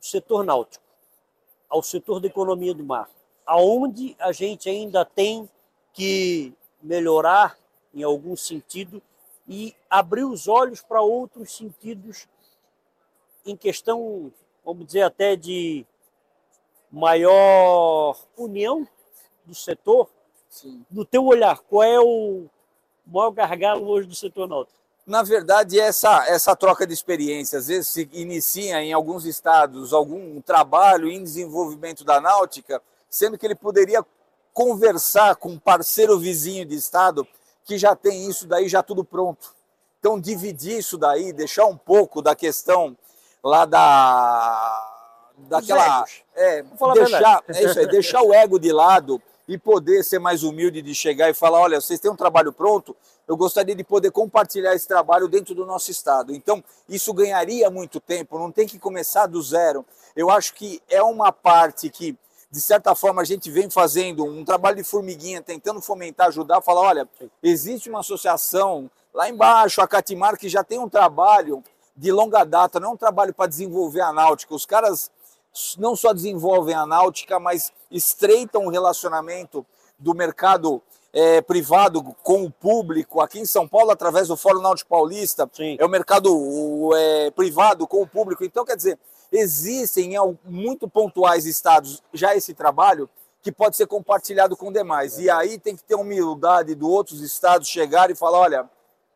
setor 0.00 0.44
náutico, 0.44 0.83
ao 1.68 1.82
setor 1.82 2.20
da 2.20 2.26
economia 2.26 2.74
do 2.74 2.84
mar? 2.84 3.08
Aonde 3.46 4.16
a 4.18 4.32
gente 4.32 4.68
ainda 4.68 5.04
tem 5.04 5.48
que 5.92 6.52
melhorar 6.82 7.58
em 7.92 8.02
algum 8.02 8.36
sentido 8.36 9.02
e 9.48 9.74
abrir 9.88 10.24
os 10.24 10.48
olhos 10.48 10.82
para 10.82 11.00
outros 11.00 11.56
sentidos 11.56 12.26
em 13.44 13.56
questão, 13.56 14.32
vamos 14.64 14.86
dizer, 14.86 15.02
até 15.02 15.36
de 15.36 15.86
maior 16.90 18.16
união 18.36 18.86
do 19.44 19.54
setor, 19.54 20.08
Sim. 20.48 20.84
no 20.90 21.04
teu 21.04 21.24
olhar, 21.26 21.58
qual 21.58 21.82
é 21.82 22.00
o 22.00 22.46
maior 23.06 23.30
gargalo 23.30 23.86
hoje 23.86 24.08
do 24.08 24.14
setor 24.14 24.48
náutico? 24.48 24.78
Na 25.06 25.22
verdade, 25.22 25.78
essa, 25.78 26.26
essa 26.26 26.56
troca 26.56 26.86
de 26.86 26.94
experiência, 26.94 27.58
às 27.58 27.66
vezes 27.66 27.88
se 27.88 28.08
inicia 28.12 28.82
em 28.82 28.92
alguns 28.92 29.26
estados 29.26 29.92
algum 29.92 30.40
trabalho 30.40 31.10
em 31.10 31.22
desenvolvimento 31.22 32.04
da 32.04 32.20
náutica, 32.20 32.80
sendo 33.10 33.36
que 33.36 33.46
ele 33.46 33.54
poderia 33.54 34.04
conversar 34.52 35.36
com 35.36 35.50
um 35.50 35.58
parceiro 35.58 36.18
vizinho 36.18 36.64
de 36.64 36.74
estado 36.74 37.26
que 37.64 37.76
já 37.76 37.94
tem 37.94 38.28
isso 38.28 38.46
daí 38.46 38.68
já 38.68 38.82
tudo 38.82 39.04
pronto. 39.04 39.54
Então, 39.98 40.18
dividir 40.18 40.78
isso 40.78 40.96
daí, 40.96 41.32
deixar 41.32 41.66
um 41.66 41.76
pouco 41.76 42.22
da 42.22 42.34
questão 42.34 42.96
lá 43.42 43.64
da 43.66 44.90
daquela 45.36 46.04
é, 46.34 46.62
deixar, 46.94 47.42
é 47.48 47.64
isso 47.64 47.78
aí, 47.78 47.86
deixar 47.88 48.22
o 48.22 48.32
ego 48.32 48.58
de 48.58 48.72
lado 48.72 49.20
e 49.46 49.58
poder 49.58 50.02
ser 50.02 50.18
mais 50.18 50.42
humilde 50.42 50.80
de 50.80 50.94
chegar 50.94 51.28
e 51.28 51.34
falar, 51.34 51.60
olha, 51.60 51.80
vocês 51.80 52.00
têm 52.00 52.10
um 52.10 52.16
trabalho 52.16 52.52
pronto, 52.52 52.96
eu 53.26 53.36
gostaria 53.36 53.74
de 53.74 53.84
poder 53.84 54.10
compartilhar 54.10 54.74
esse 54.74 54.86
trabalho 54.86 55.28
dentro 55.28 55.54
do 55.54 55.66
nosso 55.66 55.90
estado. 55.90 56.34
Então, 56.34 56.62
isso 56.88 57.12
ganharia 57.12 57.70
muito 57.70 58.00
tempo, 58.00 58.38
não 58.38 58.50
tem 58.50 58.66
que 58.66 58.78
começar 58.78 59.26
do 59.26 59.40
zero. 59.42 59.84
Eu 60.14 60.30
acho 60.30 60.54
que 60.54 60.82
é 60.88 61.02
uma 61.02 61.32
parte 61.32 61.90
que, 61.90 62.16
de 62.50 62.60
certa 62.60 62.94
forma, 62.94 63.22
a 63.22 63.24
gente 63.24 63.50
vem 63.50 63.68
fazendo 63.70 64.24
um 64.24 64.44
trabalho 64.44 64.76
de 64.76 64.84
formiguinha, 64.84 65.42
tentando 65.42 65.80
fomentar, 65.80 66.28
ajudar, 66.28 66.60
falar, 66.60 66.82
olha, 66.82 67.08
existe 67.42 67.88
uma 67.88 68.00
associação 68.00 68.90
lá 69.12 69.28
embaixo, 69.28 69.80
a 69.80 69.88
Catimar, 69.88 70.38
que 70.38 70.48
já 70.48 70.64
tem 70.64 70.78
um 70.78 70.88
trabalho 70.88 71.62
de 71.96 72.10
longa 72.10 72.44
data, 72.44 72.80
não 72.80 72.90
é 72.90 72.92
um 72.92 72.96
trabalho 72.96 73.32
para 73.32 73.48
desenvolver 73.48 74.00
a 74.00 74.12
náutica. 74.12 74.54
Os 74.54 74.66
caras 74.66 75.10
não 75.78 75.94
só 75.94 76.12
desenvolvem 76.12 76.74
a 76.74 76.86
náutica, 76.86 77.38
mas 77.38 77.72
estreitam 77.90 78.66
o 78.66 78.70
relacionamento 78.70 79.64
do 79.98 80.14
mercado 80.14 80.82
é, 81.12 81.40
privado 81.40 82.02
com 82.22 82.44
o 82.44 82.50
público. 82.50 83.20
Aqui 83.20 83.38
em 83.38 83.46
São 83.46 83.68
Paulo, 83.68 83.90
através 83.90 84.28
do 84.28 84.36
Fórum 84.36 84.60
Náutico 84.60 84.90
Paulista, 84.90 85.48
Sim. 85.52 85.76
é 85.78 85.84
o 85.84 85.88
mercado 85.88 86.36
o, 86.36 86.94
é, 86.96 87.30
privado 87.30 87.86
com 87.86 88.02
o 88.02 88.06
público. 88.06 88.44
Então, 88.44 88.64
quer 88.64 88.76
dizer, 88.76 88.98
existem 89.30 90.16
em 90.16 90.38
muito 90.44 90.88
pontuais 90.88 91.46
estados 91.46 92.02
já 92.12 92.34
esse 92.34 92.52
trabalho 92.52 93.08
que 93.40 93.52
pode 93.52 93.76
ser 93.76 93.86
compartilhado 93.86 94.56
com 94.56 94.72
demais. 94.72 95.18
E 95.18 95.30
aí 95.30 95.58
tem 95.58 95.76
que 95.76 95.84
ter 95.84 95.94
humildade 95.94 96.74
do 96.74 96.90
outros 96.90 97.20
estados 97.20 97.68
chegar 97.68 98.10
e 98.10 98.14
falar, 98.14 98.38
olha, 98.38 98.70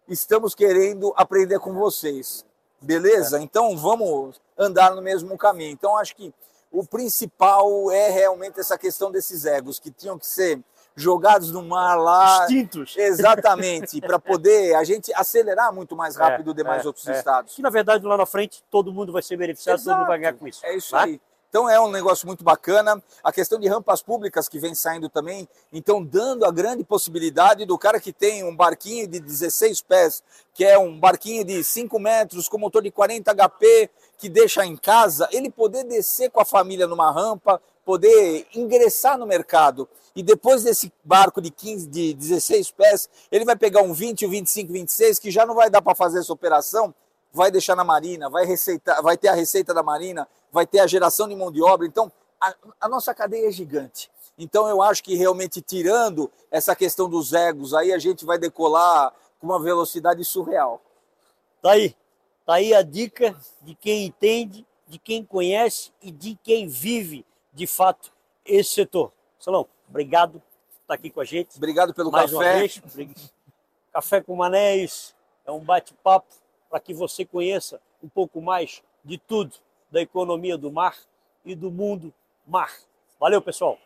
estamos 0.06 0.54
querendo 0.54 1.12
aprender 1.16 1.58
com 1.58 1.74
vocês. 1.74 2.44
Beleza? 2.80 3.40
Então 3.40 3.76
vamos 3.76 4.40
andar 4.58 4.94
no 4.94 5.02
mesmo 5.02 5.36
caminho. 5.38 5.70
Então 5.70 5.96
acho 5.96 6.16
que 6.16 6.34
o 6.70 6.84
principal 6.84 7.90
é 7.90 8.10
realmente 8.10 8.60
essa 8.60 8.76
questão 8.76 9.10
desses 9.10 9.44
egos 9.44 9.78
que 9.78 9.90
tinham 9.90 10.18
que 10.18 10.26
ser 10.26 10.60
jogados 10.94 11.52
no 11.52 11.62
mar 11.62 11.94
lá. 11.96 12.42
Extintos. 12.42 12.94
Exatamente, 12.98 14.00
para 14.00 14.18
poder 14.18 14.74
a 14.74 14.84
gente 14.84 15.12
acelerar 15.14 15.72
muito 15.72 15.96
mais 15.96 16.16
rápido 16.16 16.50
É, 16.50 16.54
demais 16.54 16.84
é, 16.84 16.86
outros 16.86 17.06
é. 17.06 17.12
estados. 17.12 17.54
Que 17.54 17.62
na 17.62 17.70
verdade 17.70 18.04
lá 18.04 18.16
na 18.16 18.26
frente 18.26 18.62
todo 18.70 18.92
mundo 18.92 19.12
vai 19.12 19.22
ser 19.22 19.36
beneficiado, 19.36 19.82
todo 19.82 19.96
mundo 19.96 20.06
vai 20.08 20.18
ganhar 20.18 20.34
com 20.34 20.46
isso. 20.46 20.64
É 20.66 20.76
isso 20.76 20.90
tá? 20.90 21.04
aí. 21.04 21.20
Então 21.48 21.68
é 21.68 21.80
um 21.80 21.90
negócio 21.90 22.26
muito 22.26 22.44
bacana. 22.44 23.02
A 23.24 23.32
questão 23.32 23.58
de 23.58 23.66
rampas 23.66 24.02
públicas 24.02 24.48
que 24.48 24.58
vem 24.58 24.74
saindo 24.74 25.08
também, 25.08 25.48
então 25.72 26.04
dando 26.04 26.44
a 26.44 26.50
grande 26.50 26.84
possibilidade 26.84 27.64
do 27.64 27.78
cara 27.78 27.98
que 27.98 28.12
tem 28.12 28.44
um 28.44 28.54
barquinho 28.54 29.08
de 29.08 29.18
16 29.18 29.80
pés, 29.82 30.22
que 30.52 30.64
é 30.64 30.78
um 30.78 30.98
barquinho 30.98 31.44
de 31.44 31.64
5 31.64 31.98
metros 31.98 32.48
com 32.48 32.58
motor 32.58 32.82
de 32.82 32.90
40 32.90 33.34
HP, 33.34 33.90
que 34.18 34.28
deixa 34.28 34.66
em 34.66 34.76
casa, 34.76 35.28
ele 35.32 35.50
poder 35.50 35.84
descer 35.84 36.30
com 36.30 36.40
a 36.40 36.44
família 36.44 36.86
numa 36.86 37.10
rampa, 37.10 37.60
poder 37.84 38.46
ingressar 38.54 39.16
no 39.16 39.26
mercado. 39.26 39.88
E 40.14 40.22
depois 40.22 40.64
desse 40.64 40.92
barco 41.02 41.40
de 41.40 41.50
15, 41.50 41.86
de 41.86 42.12
16 42.12 42.70
pés, 42.72 43.08
ele 43.30 43.46
vai 43.46 43.56
pegar 43.56 43.80
um 43.80 43.94
20, 43.94 44.26
um 44.26 44.30
25, 44.30 44.72
26, 44.72 45.18
que 45.18 45.30
já 45.30 45.46
não 45.46 45.54
vai 45.54 45.70
dar 45.70 45.80
para 45.80 45.94
fazer 45.94 46.18
essa 46.18 46.32
operação, 46.32 46.94
vai 47.32 47.50
deixar 47.50 47.76
na 47.76 47.84
marina, 47.84 48.28
vai 48.28 48.44
receitar, 48.44 49.02
vai 49.02 49.16
ter 49.16 49.28
a 49.28 49.34
receita 49.34 49.72
da 49.72 49.82
marina, 49.82 50.28
vai 50.52 50.66
ter 50.66 50.80
a 50.80 50.86
geração 50.86 51.28
de 51.28 51.36
mão 51.36 51.50
de 51.50 51.62
obra. 51.62 51.86
Então, 51.86 52.10
a, 52.40 52.54
a 52.80 52.88
nossa 52.88 53.14
cadeia 53.14 53.48
é 53.48 53.52
gigante. 53.52 54.10
Então, 54.38 54.68
eu 54.68 54.80
acho 54.80 55.02
que 55.02 55.14
realmente 55.16 55.60
tirando 55.60 56.30
essa 56.50 56.74
questão 56.74 57.08
dos 57.08 57.32
egos, 57.32 57.74
aí 57.74 57.92
a 57.92 57.98
gente 57.98 58.24
vai 58.24 58.38
decolar 58.38 59.12
com 59.40 59.46
uma 59.46 59.60
velocidade 59.60 60.24
surreal. 60.24 60.80
Tá 61.60 61.72
aí. 61.72 61.96
Tá 62.46 62.54
aí 62.54 62.72
a 62.72 62.82
dica 62.82 63.36
de 63.62 63.74
quem 63.74 64.06
entende, 64.06 64.66
de 64.86 64.98
quem 64.98 65.24
conhece 65.24 65.92
e 66.00 66.10
de 66.10 66.38
quem 66.42 66.66
vive 66.66 67.26
de 67.52 67.66
fato 67.66 68.12
esse 68.44 68.70
setor. 68.70 69.12
Salão, 69.38 69.66
obrigado 69.88 70.40
por 70.40 70.42
estar 70.82 70.94
aqui 70.94 71.10
com 71.10 71.20
a 71.20 71.24
gente. 71.24 71.56
Obrigado 71.56 71.92
pelo 71.92 72.10
Mais 72.10 72.32
café. 72.32 72.68
Café 73.92 74.20
com 74.22 74.36
Manéis 74.36 75.14
é 75.44 75.50
um 75.50 75.60
bate-papo 75.60 76.32
para 76.70 76.80
que 76.80 76.94
você 76.94 77.24
conheça 77.24 77.80
um 78.02 78.08
pouco 78.08 78.40
mais 78.40 78.82
de 79.04 79.18
tudo 79.18 79.54
da 79.90 80.00
economia 80.00 80.56
do 80.56 80.70
mar 80.70 80.96
e 81.44 81.54
do 81.54 81.70
mundo 81.70 82.12
mar. 82.46 82.72
Valeu, 83.18 83.42
pessoal! 83.42 83.78